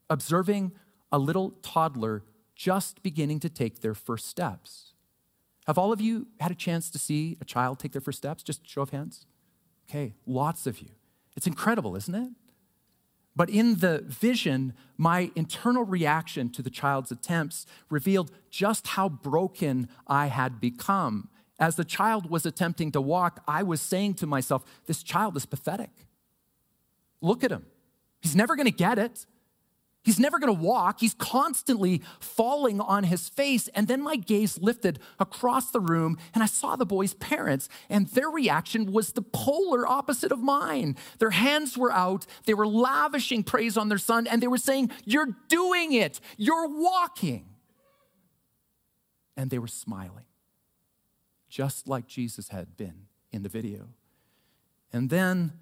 observing 0.10 0.72
a 1.12 1.20
little 1.20 1.52
toddler 1.62 2.24
just 2.56 3.04
beginning 3.04 3.40
to 3.42 3.50
take 3.50 3.82
their 3.82 3.94
first 3.94 4.28
steps. 4.28 4.94
Have 5.68 5.78
all 5.78 5.92
of 5.92 6.00
you 6.00 6.28
had 6.40 6.52
a 6.52 6.56
chance 6.56 6.90
to 6.92 7.00
see 7.00 7.38
a 7.42 7.46
child 7.46 7.80
take 7.80 7.92
their 7.92 8.02
first 8.02 8.20
steps? 8.20 8.44
Just 8.44 8.68
show 8.68 8.82
of 8.82 8.92
hands. 8.92 9.26
Okay, 9.90 10.14
lots 10.26 10.68
of 10.68 10.80
you. 10.80 10.90
It's 11.36 11.48
incredible, 11.48 11.96
isn't 11.96 12.16
it? 12.16 12.30
But 13.36 13.50
in 13.50 13.80
the 13.80 14.04
vision, 14.08 14.74
my 14.98 15.32
internal 15.36 15.84
reaction 15.84 16.50
to 16.52 16.62
the 16.62 16.70
child's 16.70 17.12
attempts 17.12 17.66
revealed 17.90 18.32
just 18.50 18.88
how 18.88 19.10
broken 19.10 19.90
I 20.08 20.28
had 20.28 20.62
become. 20.62 21.30
As 21.60 21.76
the 21.76 21.84
child 21.84 22.30
was 22.30 22.46
attempting 22.46 22.92
to 22.94 23.02
walk, 23.02 23.44
I 23.48 23.64
was 23.64 23.82
saying 23.82 24.16
to 24.16 24.28
myself, 24.28 24.64
This 24.86 25.04
child 25.04 25.36
is 25.36 25.46
pathetic. 25.46 25.92
Look 27.22 27.44
at 27.44 27.52
him. 27.52 27.66
He's 28.22 28.36
never 28.36 28.56
going 28.56 28.68
to 28.68 28.72
get 28.72 28.98
it. 28.98 29.26
He's 30.06 30.20
never 30.20 30.38
going 30.38 30.56
to 30.56 30.62
walk. 30.62 31.00
He's 31.00 31.16
constantly 31.16 32.02
falling 32.20 32.80
on 32.80 33.06
his 33.06 33.28
face. 33.28 33.68
And 33.70 33.88
then 33.88 34.02
my 34.02 34.16
gaze 34.16 34.60
lifted 34.60 35.00
across 35.20 35.72
the 35.72 35.80
room 35.80 36.18
and 36.34 36.44
I 36.44 36.46
saw 36.46 36.76
the 36.76 36.86
boy's 36.86 37.16
parents, 37.16 37.68
and 37.90 38.08
their 38.10 38.30
reaction 38.30 38.92
was 38.92 39.14
the 39.14 39.24
polar 39.24 39.88
opposite 39.88 40.32
of 40.32 40.40
mine. 40.40 40.96
Their 41.18 41.32
hands 41.32 41.78
were 41.78 41.92
out, 41.92 42.26
they 42.46 42.54
were 42.54 42.68
lavishing 42.68 43.44
praise 43.44 43.78
on 43.78 43.90
their 43.90 43.98
son, 43.98 44.28
and 44.28 44.42
they 44.42 44.48
were 44.48 44.58
saying, 44.60 44.92
You're 45.06 45.36
doing 45.48 45.94
it, 45.94 46.20
you're 46.38 46.68
walking. 46.68 47.46
And 49.36 49.50
they 49.50 49.60
were 49.60 49.68
smiling. 49.68 50.26
just 51.50 51.88
like 51.88 52.06
Jesus 52.06 52.50
had 52.50 52.76
been 52.78 53.08
in 53.32 53.44
the 53.44 53.50
video. 53.50 53.90
And 54.92 55.10
then 55.10 55.54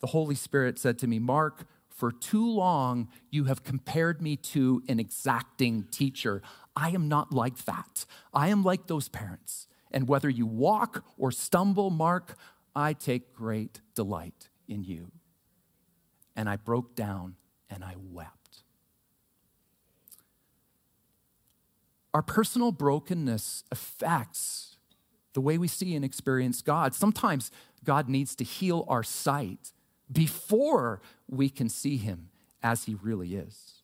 the 0.00 0.08
Holy 0.08 0.34
Spirit 0.34 0.78
said 0.78 0.98
to 0.98 1.06
me, 1.06 1.18
Mark, 1.18 1.66
for 1.94 2.10
too 2.10 2.48
long 2.48 3.08
you 3.30 3.44
have 3.44 3.62
compared 3.62 4.20
me 4.22 4.36
to 4.36 4.82
an 4.88 4.98
exacting 4.98 5.84
teacher. 5.90 6.42
I 6.74 6.90
am 6.90 7.08
not 7.08 7.32
like 7.32 7.64
that. 7.66 8.04
I 8.32 8.48
am 8.48 8.62
like 8.62 8.86
those 8.86 9.08
parents. 9.08 9.68
And 9.90 10.08
whether 10.08 10.30
you 10.30 10.46
walk 10.46 11.04
or 11.18 11.30
stumble, 11.30 11.90
Mark, 11.90 12.36
I 12.74 12.94
take 12.94 13.34
great 13.34 13.80
delight 13.94 14.48
in 14.66 14.84
you. 14.84 15.12
And 16.34 16.48
I 16.48 16.56
broke 16.56 16.94
down 16.94 17.36
and 17.68 17.84
I 17.84 17.94
wept. 17.96 18.64
Our 22.14 22.22
personal 22.22 22.72
brokenness 22.72 23.64
affects 23.70 24.76
the 25.34 25.40
way 25.40 25.56
we 25.56 25.68
see 25.68 25.94
and 25.94 26.04
experience 26.04 26.60
God. 26.62 26.94
Sometimes 26.94 27.50
God 27.84 28.08
needs 28.08 28.34
to 28.36 28.44
heal 28.44 28.84
our 28.88 29.02
sight 29.02 29.72
before 30.12 31.00
we 31.28 31.48
can 31.48 31.68
see 31.68 31.96
him 31.96 32.28
as 32.62 32.84
he 32.84 32.94
really 32.94 33.34
is. 33.34 33.82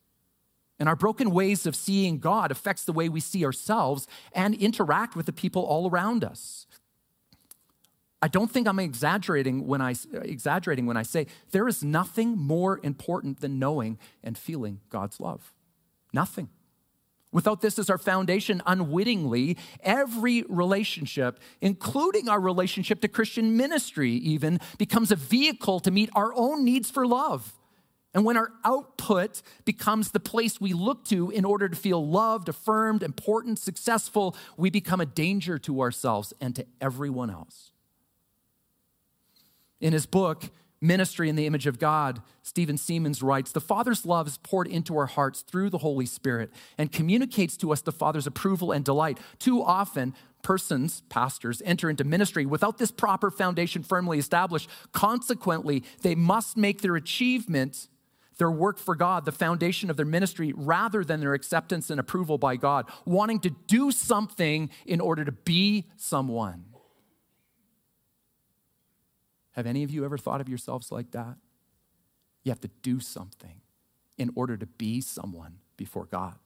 And 0.78 0.88
our 0.88 0.96
broken 0.96 1.30
ways 1.30 1.66
of 1.66 1.74
seeing 1.74 2.18
God 2.18 2.50
affects 2.50 2.84
the 2.84 2.92
way 2.92 3.08
we 3.08 3.20
see 3.20 3.44
ourselves 3.44 4.06
and 4.32 4.54
interact 4.54 5.16
with 5.16 5.26
the 5.26 5.32
people 5.32 5.62
all 5.62 5.90
around 5.90 6.22
us. 6.22 6.66
I 8.20 8.28
don't 8.28 8.50
think 8.50 8.66
I'm 8.66 8.78
exaggerating 8.78 9.66
when 9.66 9.80
I 9.80 9.94
exaggerating 10.22 10.86
when 10.86 10.96
I 10.96 11.04
say 11.04 11.26
there 11.52 11.68
is 11.68 11.84
nothing 11.84 12.36
more 12.36 12.80
important 12.82 13.40
than 13.40 13.58
knowing 13.58 13.98
and 14.24 14.36
feeling 14.36 14.80
God's 14.88 15.20
love. 15.20 15.52
Nothing. 16.12 16.48
Without 17.30 17.60
this 17.60 17.78
as 17.78 17.90
our 17.90 17.98
foundation, 17.98 18.62
unwittingly, 18.66 19.58
every 19.82 20.44
relationship, 20.48 21.38
including 21.60 22.28
our 22.28 22.40
relationship 22.40 23.00
to 23.02 23.08
Christian 23.08 23.56
ministry, 23.56 24.12
even, 24.12 24.58
becomes 24.78 25.12
a 25.12 25.16
vehicle 25.16 25.78
to 25.80 25.90
meet 25.90 26.08
our 26.14 26.32
own 26.34 26.64
needs 26.64 26.90
for 26.90 27.06
love. 27.06 27.52
And 28.14 28.24
when 28.24 28.38
our 28.38 28.52
output 28.64 29.42
becomes 29.66 30.10
the 30.10 30.20
place 30.20 30.58
we 30.58 30.72
look 30.72 31.04
to 31.06 31.30
in 31.30 31.44
order 31.44 31.68
to 31.68 31.76
feel 31.76 32.04
loved, 32.04 32.48
affirmed, 32.48 33.02
important, 33.02 33.58
successful, 33.58 34.34
we 34.56 34.70
become 34.70 35.00
a 35.00 35.06
danger 35.06 35.58
to 35.58 35.82
ourselves 35.82 36.32
and 36.40 36.56
to 36.56 36.66
everyone 36.80 37.28
else. 37.28 37.72
In 39.80 39.92
his 39.92 40.06
book, 40.06 40.44
ministry 40.80 41.28
in 41.28 41.36
the 41.36 41.46
image 41.46 41.66
of 41.66 41.78
God, 41.78 42.22
Stephen 42.42 42.76
Seamands 42.76 43.22
writes 43.22 43.52
The 43.52 43.60
Father's 43.60 44.06
love 44.06 44.26
is 44.26 44.38
poured 44.38 44.66
into 44.66 44.96
our 44.96 45.06
hearts 45.06 45.42
through 45.42 45.70
the 45.70 45.78
Holy 45.78 46.06
Spirit 46.06 46.50
and 46.76 46.92
communicates 46.92 47.56
to 47.58 47.72
us 47.72 47.80
the 47.80 47.92
Father's 47.92 48.26
approval 48.26 48.72
and 48.72 48.84
delight. 48.84 49.18
Too 49.38 49.62
often, 49.62 50.14
persons, 50.42 51.02
pastors, 51.08 51.62
enter 51.64 51.90
into 51.90 52.04
ministry 52.04 52.46
without 52.46 52.78
this 52.78 52.90
proper 52.90 53.30
foundation 53.30 53.82
firmly 53.82 54.18
established. 54.18 54.68
Consequently, 54.92 55.84
they 56.02 56.14
must 56.14 56.56
make 56.56 56.82
their 56.82 56.96
achievement. 56.96 57.88
Their 58.38 58.50
work 58.52 58.78
for 58.78 58.94
God, 58.94 59.24
the 59.24 59.32
foundation 59.32 59.90
of 59.90 59.96
their 59.96 60.06
ministry, 60.06 60.52
rather 60.54 61.02
than 61.02 61.18
their 61.18 61.34
acceptance 61.34 61.90
and 61.90 61.98
approval 61.98 62.38
by 62.38 62.54
God, 62.54 62.88
wanting 63.04 63.40
to 63.40 63.50
do 63.50 63.90
something 63.90 64.70
in 64.86 65.00
order 65.00 65.24
to 65.24 65.32
be 65.32 65.86
someone. 65.96 66.64
Have 69.58 69.66
any 69.66 69.82
of 69.82 69.90
you 69.90 70.04
ever 70.04 70.16
thought 70.16 70.40
of 70.40 70.48
yourselves 70.48 70.92
like 70.92 71.10
that? 71.10 71.36
You 72.44 72.52
have 72.52 72.60
to 72.60 72.70
do 72.80 73.00
something 73.00 73.60
in 74.16 74.30
order 74.36 74.56
to 74.56 74.66
be 74.66 75.00
someone 75.00 75.58
before 75.76 76.04
God. 76.04 76.36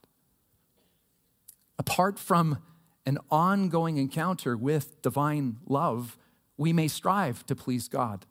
Apart 1.79 2.19
from 2.19 2.57
an 3.05 3.19
ongoing 3.31 3.99
encounter 3.99 4.57
with 4.57 5.03
divine 5.03 5.59
love, 5.67 6.17
we 6.57 6.73
may 6.73 6.89
strive 6.89 7.45
to 7.49 7.55
please 7.55 7.87
God, 7.87 8.25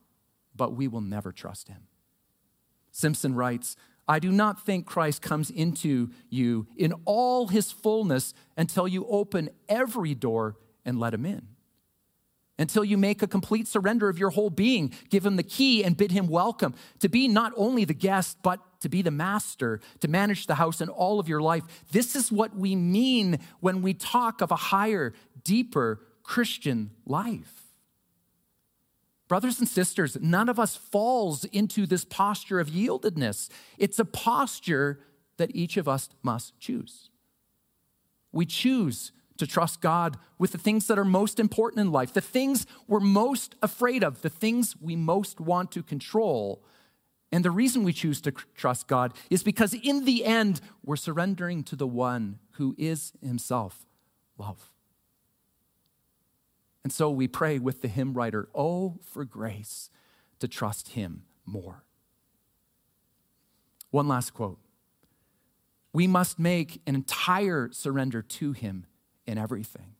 but 0.55 0.73
we 0.73 0.87
will 0.87 1.01
never 1.01 1.31
trust 1.31 1.67
Him. 1.67 1.83
Simpson 2.91 3.35
writes, 3.35 3.75
I 4.07 4.17
do 4.17 4.31
not 4.31 4.65
think 4.65 4.87
Christ 4.87 5.21
comes 5.21 5.51
into 5.51 6.09
you 6.27 6.65
in 6.75 6.93
all 7.05 7.49
his 7.49 7.71
fullness 7.71 8.33
until 8.57 8.87
you 8.87 9.05
open 9.05 9.51
every 9.69 10.15
door 10.15 10.57
and 10.83 10.99
let 10.99 11.13
him 11.13 11.27
in 11.27 11.49
until 12.61 12.83
you 12.83 12.97
make 12.97 13.21
a 13.21 13.27
complete 13.27 13.67
surrender 13.67 14.07
of 14.07 14.19
your 14.19 14.29
whole 14.29 14.49
being, 14.49 14.93
give 15.09 15.25
him 15.25 15.35
the 15.35 15.43
key 15.43 15.83
and 15.83 15.97
bid 15.97 16.11
him 16.11 16.27
welcome, 16.27 16.73
to 16.99 17.09
be 17.09 17.27
not 17.27 17.51
only 17.55 17.85
the 17.85 17.93
guest, 17.93 18.37
but 18.43 18.59
to 18.81 18.89
be 18.89 19.01
the 19.01 19.11
master, 19.11 19.79
to 19.99 20.07
manage 20.07 20.47
the 20.47 20.55
house 20.55 20.81
and 20.81 20.89
all 20.89 21.19
of 21.19 21.27
your 21.27 21.41
life. 21.41 21.63
This 21.91 22.15
is 22.15 22.31
what 22.31 22.55
we 22.55 22.75
mean 22.75 23.39
when 23.59 23.81
we 23.81 23.93
talk 23.93 24.41
of 24.41 24.51
a 24.51 24.55
higher, 24.55 25.13
deeper 25.43 26.01
Christian 26.23 26.91
life. 27.05 27.61
Brothers 29.27 29.59
and 29.59 29.67
sisters, 29.67 30.17
none 30.19 30.49
of 30.49 30.59
us 30.59 30.75
falls 30.75 31.45
into 31.45 31.85
this 31.85 32.03
posture 32.03 32.59
of 32.59 32.67
yieldedness. 32.67 33.49
It's 33.77 33.97
a 33.97 34.05
posture 34.05 34.99
that 35.37 35.55
each 35.55 35.77
of 35.77 35.87
us 35.87 36.09
must 36.21 36.59
choose. 36.59 37.09
We 38.33 38.45
choose 38.45 39.13
to 39.41 39.47
trust 39.47 39.81
God 39.81 40.17
with 40.37 40.51
the 40.51 40.59
things 40.59 40.85
that 40.85 40.99
are 40.99 41.03
most 41.03 41.39
important 41.39 41.81
in 41.81 41.91
life, 41.91 42.13
the 42.13 42.21
things 42.21 42.67
we're 42.87 42.99
most 42.99 43.55
afraid 43.63 44.03
of, 44.03 44.21
the 44.21 44.29
things 44.29 44.75
we 44.79 44.95
most 44.95 45.39
want 45.39 45.71
to 45.71 45.81
control. 45.81 46.63
And 47.31 47.43
the 47.43 47.49
reason 47.49 47.83
we 47.83 47.91
choose 47.91 48.21
to 48.21 48.33
trust 48.53 48.87
God 48.87 49.15
is 49.31 49.41
because 49.41 49.73
in 49.73 50.05
the 50.05 50.25
end, 50.25 50.61
we're 50.85 50.95
surrendering 50.95 51.63
to 51.63 51.75
the 51.75 51.87
one 51.87 52.37
who 52.51 52.75
is 52.77 53.13
himself 53.19 53.87
love. 54.37 54.69
And 56.83 56.93
so 56.93 57.09
we 57.09 57.27
pray 57.27 57.57
with 57.57 57.81
the 57.81 57.87
hymn 57.87 58.13
writer, 58.13 58.47
Oh, 58.53 58.99
for 59.03 59.25
grace 59.25 59.89
to 60.37 60.47
trust 60.47 60.89
him 60.89 61.23
more. 61.47 61.83
One 63.89 64.07
last 64.07 64.35
quote. 64.35 64.59
We 65.93 66.05
must 66.05 66.37
make 66.37 66.79
an 66.85 66.93
entire 66.93 67.71
surrender 67.71 68.21
to 68.21 68.51
him 68.51 68.85
in 69.31 69.37
everything. 69.37 69.95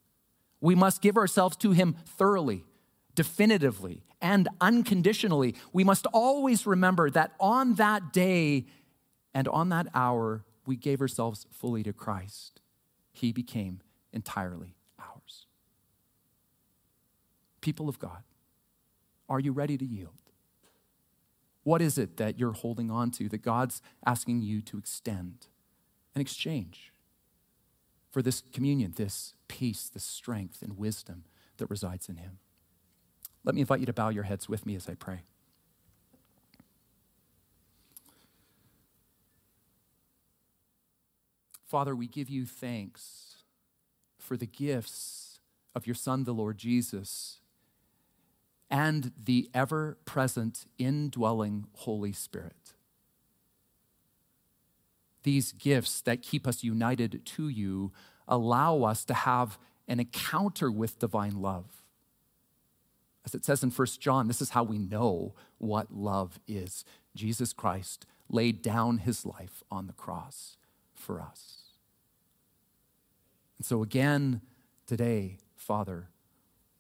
We 0.60 0.76
must 0.76 1.02
give 1.02 1.18
ourselves 1.18 1.56
to 1.58 1.72
Him 1.72 1.96
thoroughly, 2.06 2.66
definitively, 3.16 4.04
and 4.22 4.48
unconditionally. 4.60 5.56
We 5.74 5.84
must 5.84 6.06
always 6.08 6.68
remember 6.68 7.10
that 7.10 7.32
on 7.40 7.76
that 7.76 8.14
day 8.14 8.66
and 9.34 9.48
on 9.48 9.70
that 9.70 9.88
hour, 9.96 10.44
we 10.66 10.76
gave 10.76 11.02
ourselves 11.02 11.48
fully 11.50 11.82
to 11.84 11.94
Christ. 11.94 12.60
He 13.12 13.32
became 13.32 13.80
entirely 14.12 14.76
ours. 15.00 15.48
People 17.62 17.88
of 17.88 17.98
God, 17.98 18.24
are 19.30 19.40
you 19.40 19.54
ready 19.54 19.78
to 19.78 19.86
yield? 19.86 20.14
What 21.64 21.82
is 21.82 21.98
it 21.98 22.18
that 22.18 22.38
you're 22.38 22.52
holding 22.52 22.92
on 22.92 23.12
to 23.12 23.30
that 23.30 23.44
God's 23.44 23.82
asking 24.06 24.42
you 24.42 24.62
to 24.64 24.78
extend 24.78 25.48
and 26.14 26.22
exchange? 26.22 26.91
For 28.12 28.22
this 28.22 28.44
communion, 28.54 28.94
this 28.96 29.34
peace, 29.48 29.90
this 29.90 30.04
strength 30.04 30.62
and 30.62 30.78
wisdom 30.78 31.24
that 31.58 31.70
resides 31.70 32.10
in 32.10 32.18
Him. 32.18 32.40
Let 33.44 33.56
me 33.56 33.62
invite 33.62 33.80
you 33.80 33.86
to 33.88 33.94
bow 33.94 34.10
your 34.10 34.24
heads 34.24 34.48
with 34.48 34.66
me 34.66 34.76
as 34.76 34.88
I 34.88 34.94
pray. 34.94 35.22
Father, 41.66 41.96
we 41.96 42.06
give 42.06 42.30
you 42.30 42.46
thanks 42.46 43.44
for 44.20 44.36
the 44.36 44.46
gifts 44.46 45.40
of 45.74 45.88
your 45.88 45.96
Son, 45.96 46.26
the 46.26 46.34
Lord 46.34 46.58
Jesus, 46.58 47.40
and 48.70 49.14
the 49.22 49.50
ever 49.54 49.98
present, 50.04 50.66
indwelling 50.78 51.66
Holy 51.74 52.12
Spirit 52.12 52.61
these 55.24 55.52
gifts 55.52 56.02
that 56.02 56.22
keep 56.22 56.48
us 56.48 56.64
united 56.64 57.22
to 57.26 57.50
you 57.50 57.92
allow 58.28 58.84
us 58.84 59.04
to 59.06 59.14
have 59.14 59.58
an 59.88 60.00
encounter 60.00 60.72
with 60.72 61.00
divine 61.00 61.42
love. 61.42 61.84
As 63.26 63.36
it 63.36 63.46
says 63.46 63.62
in 63.62 63.70
1 63.70 63.88
John, 64.00 64.28
this 64.28 64.42
is 64.42 64.52
how 64.52 64.64
we 64.64 64.80
know 64.80 65.34
what 65.58 65.94
love 65.94 66.40
is. 66.48 66.84
Jesus 67.16 67.54
Christ 67.54 68.06
laid 68.30 68.62
down 68.62 69.00
his 69.00 69.26
life 69.26 69.64
on 69.70 69.88
the 69.88 69.94
cross 69.94 70.58
for 70.96 71.22
us. 71.22 71.58
And 73.58 73.66
so, 73.66 73.84
again, 73.84 74.42
today, 74.88 75.38
Father, 75.56 76.08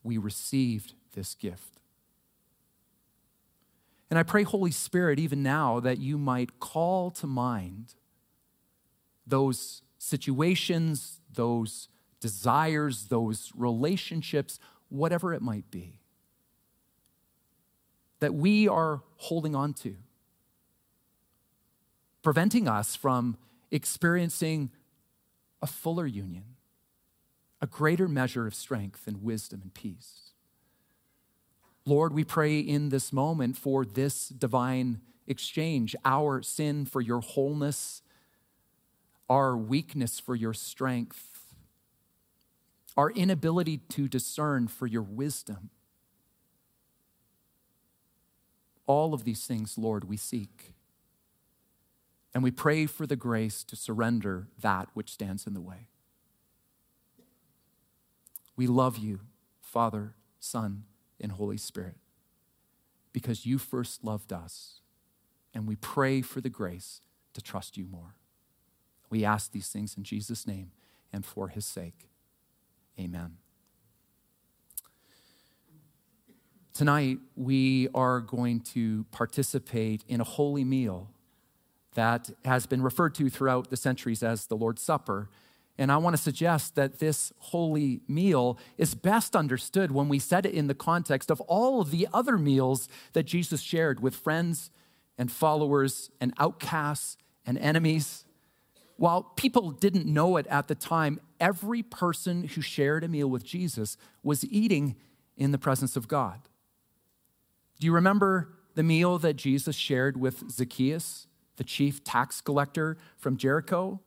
we 0.03 0.17
received 0.17 0.93
this 1.13 1.35
gift. 1.35 1.79
And 4.09 4.17
I 4.17 4.23
pray, 4.23 4.43
Holy 4.43 4.71
Spirit, 4.71 5.19
even 5.19 5.43
now, 5.43 5.79
that 5.79 5.99
you 5.99 6.17
might 6.17 6.59
call 6.59 7.11
to 7.11 7.27
mind 7.27 7.93
those 9.25 9.81
situations, 9.97 11.19
those 11.33 11.87
desires, 12.19 13.05
those 13.05 13.51
relationships, 13.55 14.59
whatever 14.89 15.33
it 15.33 15.41
might 15.41 15.69
be, 15.71 15.99
that 18.19 18.33
we 18.33 18.67
are 18.67 19.01
holding 19.17 19.55
on 19.55 19.73
to, 19.73 19.95
preventing 22.21 22.67
us 22.67 22.95
from 22.95 23.37
experiencing 23.71 24.69
a 25.61 25.67
fuller 25.67 26.05
union, 26.05 26.43
a 27.61 27.67
greater 27.67 28.07
measure 28.07 28.47
of 28.47 28.55
strength 28.55 29.07
and 29.07 29.23
wisdom 29.23 29.61
and 29.61 29.73
peace. 29.73 30.31
Lord, 31.85 32.13
we 32.13 32.23
pray 32.23 32.59
in 32.59 32.89
this 32.89 33.11
moment 33.11 33.57
for 33.57 33.85
this 33.85 34.29
divine 34.29 35.01
exchange 35.27 35.95
our 36.05 36.41
sin 36.41 36.85
for 36.85 37.01
your 37.01 37.21
wholeness, 37.21 38.01
our 39.31 39.55
weakness 39.55 40.19
for 40.19 40.35
your 40.35 40.53
strength, 40.53 41.53
our 42.97 43.09
inability 43.11 43.77
to 43.77 44.09
discern 44.09 44.67
for 44.67 44.87
your 44.87 45.01
wisdom. 45.01 45.69
All 48.87 49.13
of 49.13 49.23
these 49.23 49.45
things, 49.45 49.77
Lord, 49.77 50.03
we 50.03 50.17
seek. 50.17 50.73
And 52.33 52.43
we 52.43 52.51
pray 52.51 52.85
for 52.85 53.07
the 53.07 53.15
grace 53.15 53.63
to 53.63 53.77
surrender 53.77 54.49
that 54.59 54.89
which 54.95 55.13
stands 55.13 55.47
in 55.47 55.53
the 55.53 55.61
way. 55.61 55.87
We 58.57 58.67
love 58.67 58.97
you, 58.97 59.21
Father, 59.61 60.15
Son, 60.41 60.83
and 61.21 61.31
Holy 61.31 61.55
Spirit, 61.55 61.95
because 63.13 63.45
you 63.45 63.57
first 63.57 64.03
loved 64.03 64.33
us. 64.33 64.81
And 65.53 65.69
we 65.69 65.77
pray 65.77 66.21
for 66.21 66.41
the 66.41 66.49
grace 66.49 66.99
to 67.33 67.41
trust 67.41 67.77
you 67.77 67.85
more. 67.85 68.15
We 69.11 69.23
ask 69.23 69.51
these 69.51 69.67
things 69.67 69.95
in 69.95 70.03
Jesus' 70.03 70.47
name 70.47 70.71
and 71.13 71.23
for 71.23 71.49
his 71.49 71.65
sake. 71.65 72.09
Amen. 72.99 73.37
Tonight, 76.73 77.19
we 77.35 77.89
are 77.93 78.21
going 78.21 78.61
to 78.61 79.05
participate 79.11 80.03
in 80.07 80.21
a 80.21 80.23
holy 80.23 80.63
meal 80.63 81.11
that 81.93 82.31
has 82.45 82.65
been 82.65 82.81
referred 82.81 83.13
to 83.15 83.29
throughout 83.29 83.69
the 83.69 83.77
centuries 83.77 84.23
as 84.23 84.47
the 84.47 84.55
Lord's 84.55 84.81
Supper. 84.81 85.29
And 85.77 85.91
I 85.91 85.97
want 85.97 86.15
to 86.15 86.21
suggest 86.21 86.75
that 86.75 86.99
this 86.99 87.33
holy 87.37 87.99
meal 88.07 88.57
is 88.77 88.95
best 88.95 89.35
understood 89.35 89.91
when 89.91 90.07
we 90.07 90.17
set 90.17 90.45
it 90.45 90.53
in 90.53 90.67
the 90.67 90.73
context 90.73 91.29
of 91.29 91.41
all 91.41 91.81
of 91.81 91.91
the 91.91 92.07
other 92.13 92.37
meals 92.37 92.87
that 93.11 93.23
Jesus 93.23 93.61
shared 93.61 93.99
with 93.99 94.15
friends 94.15 94.71
and 95.17 95.29
followers 95.29 96.09
and 96.21 96.33
outcasts 96.39 97.17
and 97.45 97.57
enemies. 97.57 98.25
While 99.01 99.23
people 99.23 99.71
didn't 99.71 100.05
know 100.05 100.37
it 100.37 100.45
at 100.45 100.67
the 100.67 100.75
time, 100.75 101.19
every 101.39 101.81
person 101.81 102.43
who 102.43 102.61
shared 102.61 103.03
a 103.03 103.07
meal 103.07 103.27
with 103.27 103.43
Jesus 103.43 103.97
was 104.21 104.45
eating 104.45 104.95
in 105.35 105.51
the 105.51 105.57
presence 105.57 105.95
of 105.95 106.07
God. 106.07 106.41
Do 107.79 107.87
you 107.87 107.93
remember 107.93 108.53
the 108.75 108.83
meal 108.83 109.17
that 109.17 109.37
Jesus 109.37 109.75
shared 109.75 110.17
with 110.17 110.51
Zacchaeus, 110.51 111.25
the 111.55 111.63
chief 111.63 112.03
tax 112.03 112.41
collector 112.41 112.95
from 113.17 113.37
Jericho? 113.37 114.01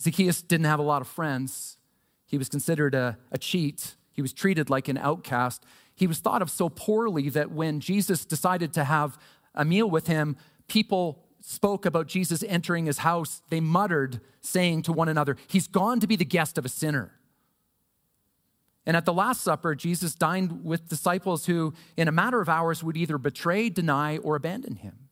Zacchaeus 0.00 0.42
didn't 0.42 0.66
have 0.66 0.80
a 0.80 0.82
lot 0.82 1.00
of 1.00 1.06
friends. 1.06 1.76
He 2.24 2.38
was 2.38 2.48
considered 2.48 2.92
a, 2.92 3.16
a 3.30 3.38
cheat. 3.38 3.94
He 4.10 4.20
was 4.20 4.32
treated 4.32 4.68
like 4.68 4.88
an 4.88 4.98
outcast. 4.98 5.62
He 5.94 6.08
was 6.08 6.18
thought 6.18 6.42
of 6.42 6.50
so 6.50 6.68
poorly 6.68 7.28
that 7.28 7.52
when 7.52 7.78
Jesus 7.78 8.24
decided 8.24 8.72
to 8.72 8.82
have 8.82 9.16
a 9.54 9.64
meal 9.64 9.88
with 9.88 10.08
him, 10.08 10.36
people 10.66 11.22
spoke 11.48 11.86
about 11.86 12.08
Jesus 12.08 12.42
entering 12.48 12.86
his 12.86 12.98
house. 12.98 13.40
They 13.50 13.60
muttered, 13.60 14.20
saying 14.40 14.82
to 14.82 14.92
one 14.92 15.08
another, 15.08 15.36
He's 15.46 15.68
gone 15.68 16.00
to 16.00 16.06
be 16.08 16.16
the 16.16 16.24
guest 16.24 16.58
of 16.58 16.64
a 16.64 16.68
sinner. 16.68 17.12
And 18.84 18.96
at 18.96 19.04
the 19.04 19.12
Last 19.12 19.42
Supper, 19.42 19.76
Jesus 19.76 20.16
dined 20.16 20.64
with 20.64 20.88
disciples 20.88 21.46
who, 21.46 21.72
in 21.96 22.08
a 22.08 22.12
matter 22.12 22.40
of 22.40 22.48
hours, 22.48 22.82
would 22.82 22.96
either 22.96 23.16
betray, 23.16 23.68
deny, 23.68 24.18
or 24.18 24.34
abandon 24.34 24.76
him. 24.76 25.08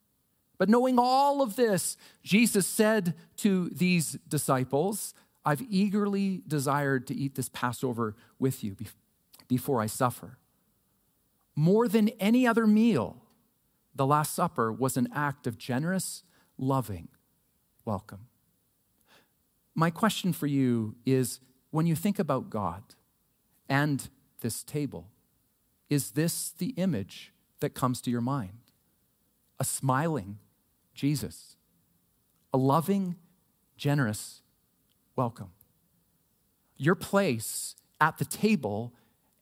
But 0.59 0.68
knowing 0.68 0.99
all 0.99 1.40
of 1.40 1.55
this, 1.55 1.97
Jesus 2.25 2.66
said 2.66 3.14
to 3.38 3.68
these 3.70 4.18
disciples, 4.29 5.14
I've 5.44 5.62
eagerly 5.62 6.42
desired 6.49 7.07
to 7.09 7.14
eat 7.14 7.37
this 7.37 7.49
Passover 7.49 8.16
with 8.40 8.64
you 8.64 8.77
before 9.47 9.81
I 9.81 9.87
suffer. 9.87 10.38
More 11.55 11.87
than 11.87 12.09
any 12.20 12.44
other 12.44 12.66
meal, 12.66 13.23
the 13.94 14.07
Last 14.07 14.35
Supper 14.35 14.72
was 14.72 14.96
an 14.96 15.09
act 15.14 15.46
of 15.46 15.59
generous, 15.59 16.22
loving 16.59 17.09
welcome. 17.85 18.26
My 19.74 19.90
question 19.90 20.33
for 20.33 20.46
you 20.46 20.96
is 21.04 21.40
when 21.70 21.87
you 21.87 21.96
think 21.96 22.18
about 22.18 22.50
God, 22.50 22.83
and 23.68 24.09
this 24.40 24.62
table. 24.62 25.09
Is 25.88 26.12
this 26.12 26.50
the 26.50 26.70
image 26.76 27.33
that 27.61 27.74
comes 27.74 28.00
to 28.02 28.11
your 28.11 28.20
mind? 28.20 28.59
A 29.59 29.64
smiling 29.64 30.38
Jesus, 30.94 31.57
a 32.52 32.57
loving, 32.57 33.16
generous 33.76 34.42
welcome. 35.16 35.50
Your 36.76 36.94
place 36.94 37.74
at 38.00 38.18
the 38.18 38.24
table 38.24 38.92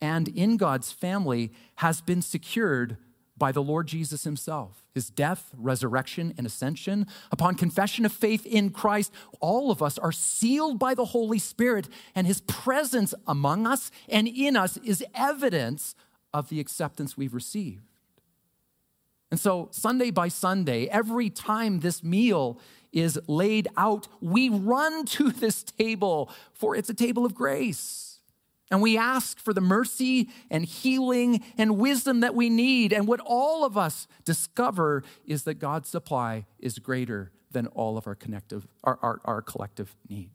and 0.00 0.28
in 0.28 0.56
God's 0.56 0.92
family 0.92 1.52
has 1.76 2.00
been 2.00 2.22
secured 2.22 2.96
by 3.42 3.50
the 3.50 3.60
Lord 3.60 3.88
Jesus 3.88 4.22
himself, 4.22 4.84
his 4.94 5.10
death, 5.10 5.50
resurrection, 5.58 6.32
and 6.38 6.46
ascension. 6.46 7.08
Upon 7.32 7.56
confession 7.56 8.04
of 8.04 8.12
faith 8.12 8.46
in 8.46 8.70
Christ, 8.70 9.12
all 9.40 9.72
of 9.72 9.82
us 9.82 9.98
are 9.98 10.12
sealed 10.12 10.78
by 10.78 10.94
the 10.94 11.06
Holy 11.06 11.40
Spirit, 11.40 11.88
and 12.14 12.24
his 12.24 12.40
presence 12.42 13.14
among 13.26 13.66
us 13.66 13.90
and 14.08 14.28
in 14.28 14.54
us 14.54 14.76
is 14.84 15.04
evidence 15.12 15.96
of 16.32 16.50
the 16.50 16.60
acceptance 16.60 17.16
we've 17.16 17.34
received. 17.34 17.82
And 19.32 19.40
so, 19.40 19.70
Sunday 19.72 20.12
by 20.12 20.28
Sunday, 20.28 20.86
every 20.86 21.28
time 21.28 21.80
this 21.80 22.04
meal 22.04 22.60
is 22.92 23.18
laid 23.26 23.66
out, 23.76 24.06
we 24.20 24.50
run 24.50 25.04
to 25.06 25.32
this 25.32 25.64
table, 25.64 26.30
for 26.54 26.76
it's 26.76 26.90
a 26.90 26.94
table 26.94 27.26
of 27.26 27.34
grace. 27.34 28.11
And 28.72 28.80
we 28.80 28.96
ask 28.96 29.38
for 29.38 29.52
the 29.52 29.60
mercy 29.60 30.30
and 30.50 30.64
healing 30.64 31.44
and 31.58 31.76
wisdom 31.76 32.20
that 32.20 32.34
we 32.34 32.48
need. 32.48 32.94
And 32.94 33.06
what 33.06 33.20
all 33.22 33.66
of 33.66 33.76
us 33.76 34.08
discover 34.24 35.04
is 35.26 35.42
that 35.42 35.54
God's 35.56 35.90
supply 35.90 36.46
is 36.58 36.78
greater 36.78 37.32
than 37.50 37.66
all 37.66 37.98
of 37.98 38.06
our, 38.06 38.14
connective, 38.14 38.66
our, 38.82 38.98
our, 39.02 39.20
our 39.26 39.42
collective 39.42 39.94
need. 40.08 40.30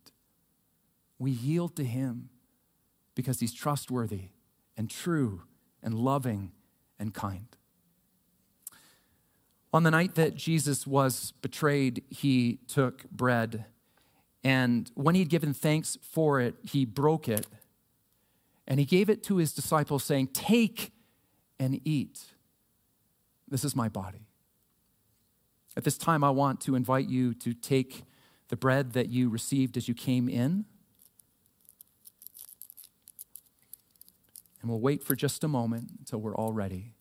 We 1.18 1.32
yield 1.32 1.76
to 1.78 1.84
Him 1.84 2.30
because 3.16 3.40
He's 3.40 3.54
trustworthy 3.56 4.30
and 4.78 4.88
true 4.88 5.42
and 5.82 5.96
loving 5.96 6.52
and 7.00 7.16
kind. 7.16 7.48
On 9.74 9.82
the 9.82 9.90
night 9.90 10.14
that 10.14 10.36
Jesus 10.36 10.86
was 10.86 11.34
betrayed, 11.42 12.04
He 12.12 12.60
took 12.68 13.10
bread. 13.10 13.66
And 14.44 14.92
when 14.94 15.16
He'd 15.16 15.30
given 15.30 15.56
thanks 15.56 15.98
for 16.04 16.40
it, 16.40 16.54
He 16.62 16.86
broke 16.86 17.28
it 17.28 17.48
and 18.68 18.80
he 18.80 18.86
gave 18.86 19.10
it 19.10 19.24
to 19.24 19.38
his 19.38 19.54
disciples, 19.54 20.04
saying, 20.04 20.28
Take 20.34 20.92
and 21.60 21.80
eat. 21.86 22.20
This 23.48 23.64
is 23.64 23.76
my 23.76 23.88
body. 23.88 24.28
At 25.78 25.84
this 25.84 25.98
time, 25.98 26.24
I 26.24 26.32
want 26.32 26.60
to 26.62 26.76
invite 26.76 27.08
you 27.08 27.34
to 27.36 27.54
take 27.54 28.04
the 28.50 28.58
bread 28.58 28.94
that 28.94 29.10
you 29.10 29.30
received 29.30 29.78
as 29.78 29.88
you 29.88 29.94
came 29.94 30.28
in. 30.28 30.66
And 34.62 34.70
we'll 34.70 34.80
wait 34.80 35.04
for 35.04 35.16
just 35.16 35.44
a 35.44 35.48
moment 35.48 35.92
until 36.00 36.20
we're 36.20 36.36
all 36.36 36.52
ready. 36.52 36.94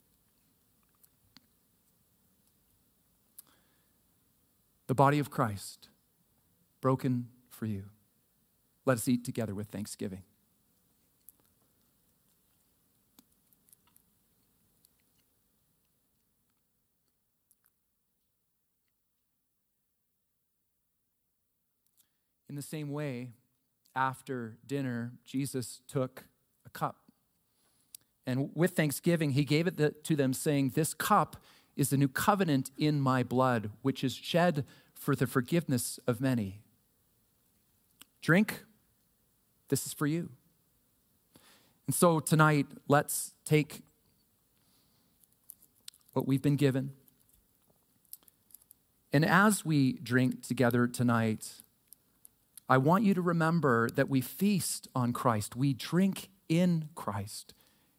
The 4.86 4.94
body 4.94 5.18
of 5.18 5.30
Christ, 5.30 5.88
broken 6.80 7.28
for 7.48 7.66
you. 7.66 7.84
Let 8.84 8.98
us 8.98 9.08
eat 9.08 9.24
together 9.24 9.54
with 9.54 9.68
thanksgiving. 9.68 10.22
In 22.48 22.54
the 22.54 22.62
same 22.62 22.90
way, 22.92 23.30
after 23.94 24.56
dinner, 24.66 25.12
Jesus 25.24 25.80
took 25.88 26.24
a 26.64 26.70
cup. 26.70 26.96
And 28.26 28.50
with 28.54 28.72
thanksgiving, 28.72 29.32
he 29.32 29.44
gave 29.44 29.66
it 29.66 30.04
to 30.04 30.16
them, 30.16 30.32
saying, 30.32 30.70
This 30.70 30.94
cup 30.94 31.36
is 31.76 31.90
the 31.90 31.96
new 31.96 32.08
covenant 32.08 32.70
in 32.76 33.00
my 33.00 33.22
blood, 33.22 33.70
which 33.82 34.02
is 34.02 34.14
shed 34.14 34.64
for 34.94 35.14
the 35.14 35.26
forgiveness 35.26 36.00
of 36.06 36.20
many. 36.20 36.60
Drink, 38.20 38.64
this 39.68 39.86
is 39.86 39.92
for 39.92 40.06
you. 40.06 40.30
And 41.86 41.94
so 41.94 42.18
tonight, 42.18 42.66
let's 42.88 43.34
take 43.44 43.82
what 46.12 46.26
we've 46.26 46.42
been 46.42 46.56
given. 46.56 46.92
And 49.12 49.24
as 49.24 49.64
we 49.64 49.92
drink 49.94 50.42
together 50.46 50.88
tonight, 50.88 51.62
I 52.68 52.78
want 52.78 53.04
you 53.04 53.14
to 53.14 53.22
remember 53.22 53.88
that 53.90 54.08
we 54.08 54.20
feast 54.20 54.88
on 54.94 55.12
Christ, 55.12 55.54
we 55.54 55.72
drink 55.72 56.28
in 56.48 56.88
Christ 56.94 57.54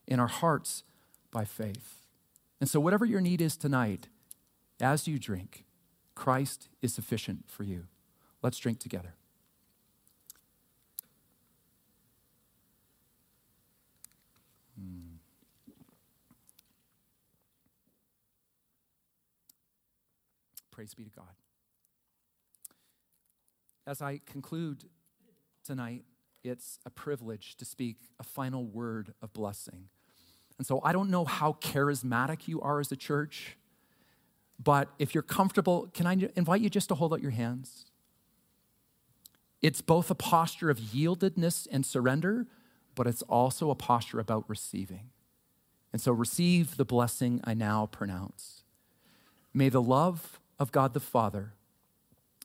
in 0.08 0.20
our 0.20 0.28
hearts 0.28 0.84
by 1.32 1.46
faith. 1.46 2.02
And 2.60 2.70
so, 2.70 2.80
whatever 2.80 3.06
your 3.06 3.22
need 3.22 3.42
is 3.42 3.56
tonight, 3.56 4.08
as 4.82 5.08
you 5.08 5.20
drink, 5.20 5.66
Christ 6.16 6.70
is 6.82 6.94
sufficient 6.94 7.46
for 7.50 7.64
you. 7.64 7.86
Let's 8.42 8.58
drink 8.58 8.80
together. 8.80 9.14
Hmm. 14.80 15.18
Praise 20.72 20.94
be 20.94 21.04
to 21.04 21.10
God. 21.10 21.47
As 23.88 24.02
I 24.02 24.20
conclude 24.26 24.84
tonight, 25.64 26.04
it's 26.44 26.78
a 26.86 26.90
privilege 26.90 27.56
to 27.56 27.64
speak 27.64 27.96
a 28.20 28.24
final 28.24 28.66
word 28.66 29.14
of 29.22 29.32
blessing. 29.32 29.88
And 30.58 30.68
so 30.68 30.82
I 30.84 30.92
don't 30.92 31.10
know 31.10 31.24
how 31.24 31.54
charismatic 31.54 32.50
you 32.50 32.60
are 32.60 32.82
as 32.82 32.92
a 32.92 32.98
church, 32.98 33.56
but 34.62 34.90
if 35.00 35.16
you're 35.16 35.24
comfortable, 35.24 35.88
can 35.94 36.06
I 36.06 36.18
invite 36.36 36.60
you 36.60 36.70
just 36.70 36.90
to 36.90 36.96
hold 36.96 37.14
out 37.14 37.22
your 37.22 37.32
hands? 37.32 37.86
It's 39.62 39.82
both 39.82 40.12
a 40.12 40.16
posture 40.16 40.70
of 40.70 40.80
yieldedness 40.80 41.66
and 41.72 41.86
surrender, 41.86 42.46
but 42.94 43.08
it's 43.08 43.22
also 43.24 43.70
a 43.70 43.76
posture 43.76 44.20
about 44.20 44.44
receiving. 44.50 45.12
And 45.94 46.02
so 46.02 46.12
receive 46.12 46.76
the 46.76 46.84
blessing 46.84 47.40
I 47.46 47.54
now 47.54 47.86
pronounce. 47.86 48.64
May 49.54 49.70
the 49.70 49.82
love 49.82 50.42
of 50.60 50.74
God 50.74 50.94
the 50.94 51.00
Father 51.00 51.54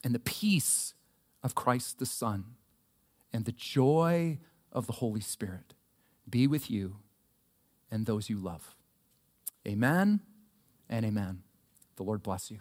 and 0.05 0.14
the 0.14 0.20
peace 0.20 0.95
of 1.43 1.55
Christ 1.55 1.99
the 1.99 2.07
Son 2.07 2.57
and 3.32 3.45
the 3.45 3.53
joy 3.53 4.38
of 4.70 4.86
the 4.86 4.95
Holy 4.95 5.20
Spirit 5.20 5.74
be 6.28 6.47
with 6.47 6.70
you 6.70 6.97
and 7.90 8.07
those 8.07 8.30
you 8.30 8.38
love. 8.38 8.74
Amen 9.66 10.20
and 10.88 11.05
amen. 11.05 11.43
The 11.97 12.03
Lord 12.03 12.22
bless 12.22 12.51
you. 12.51 12.61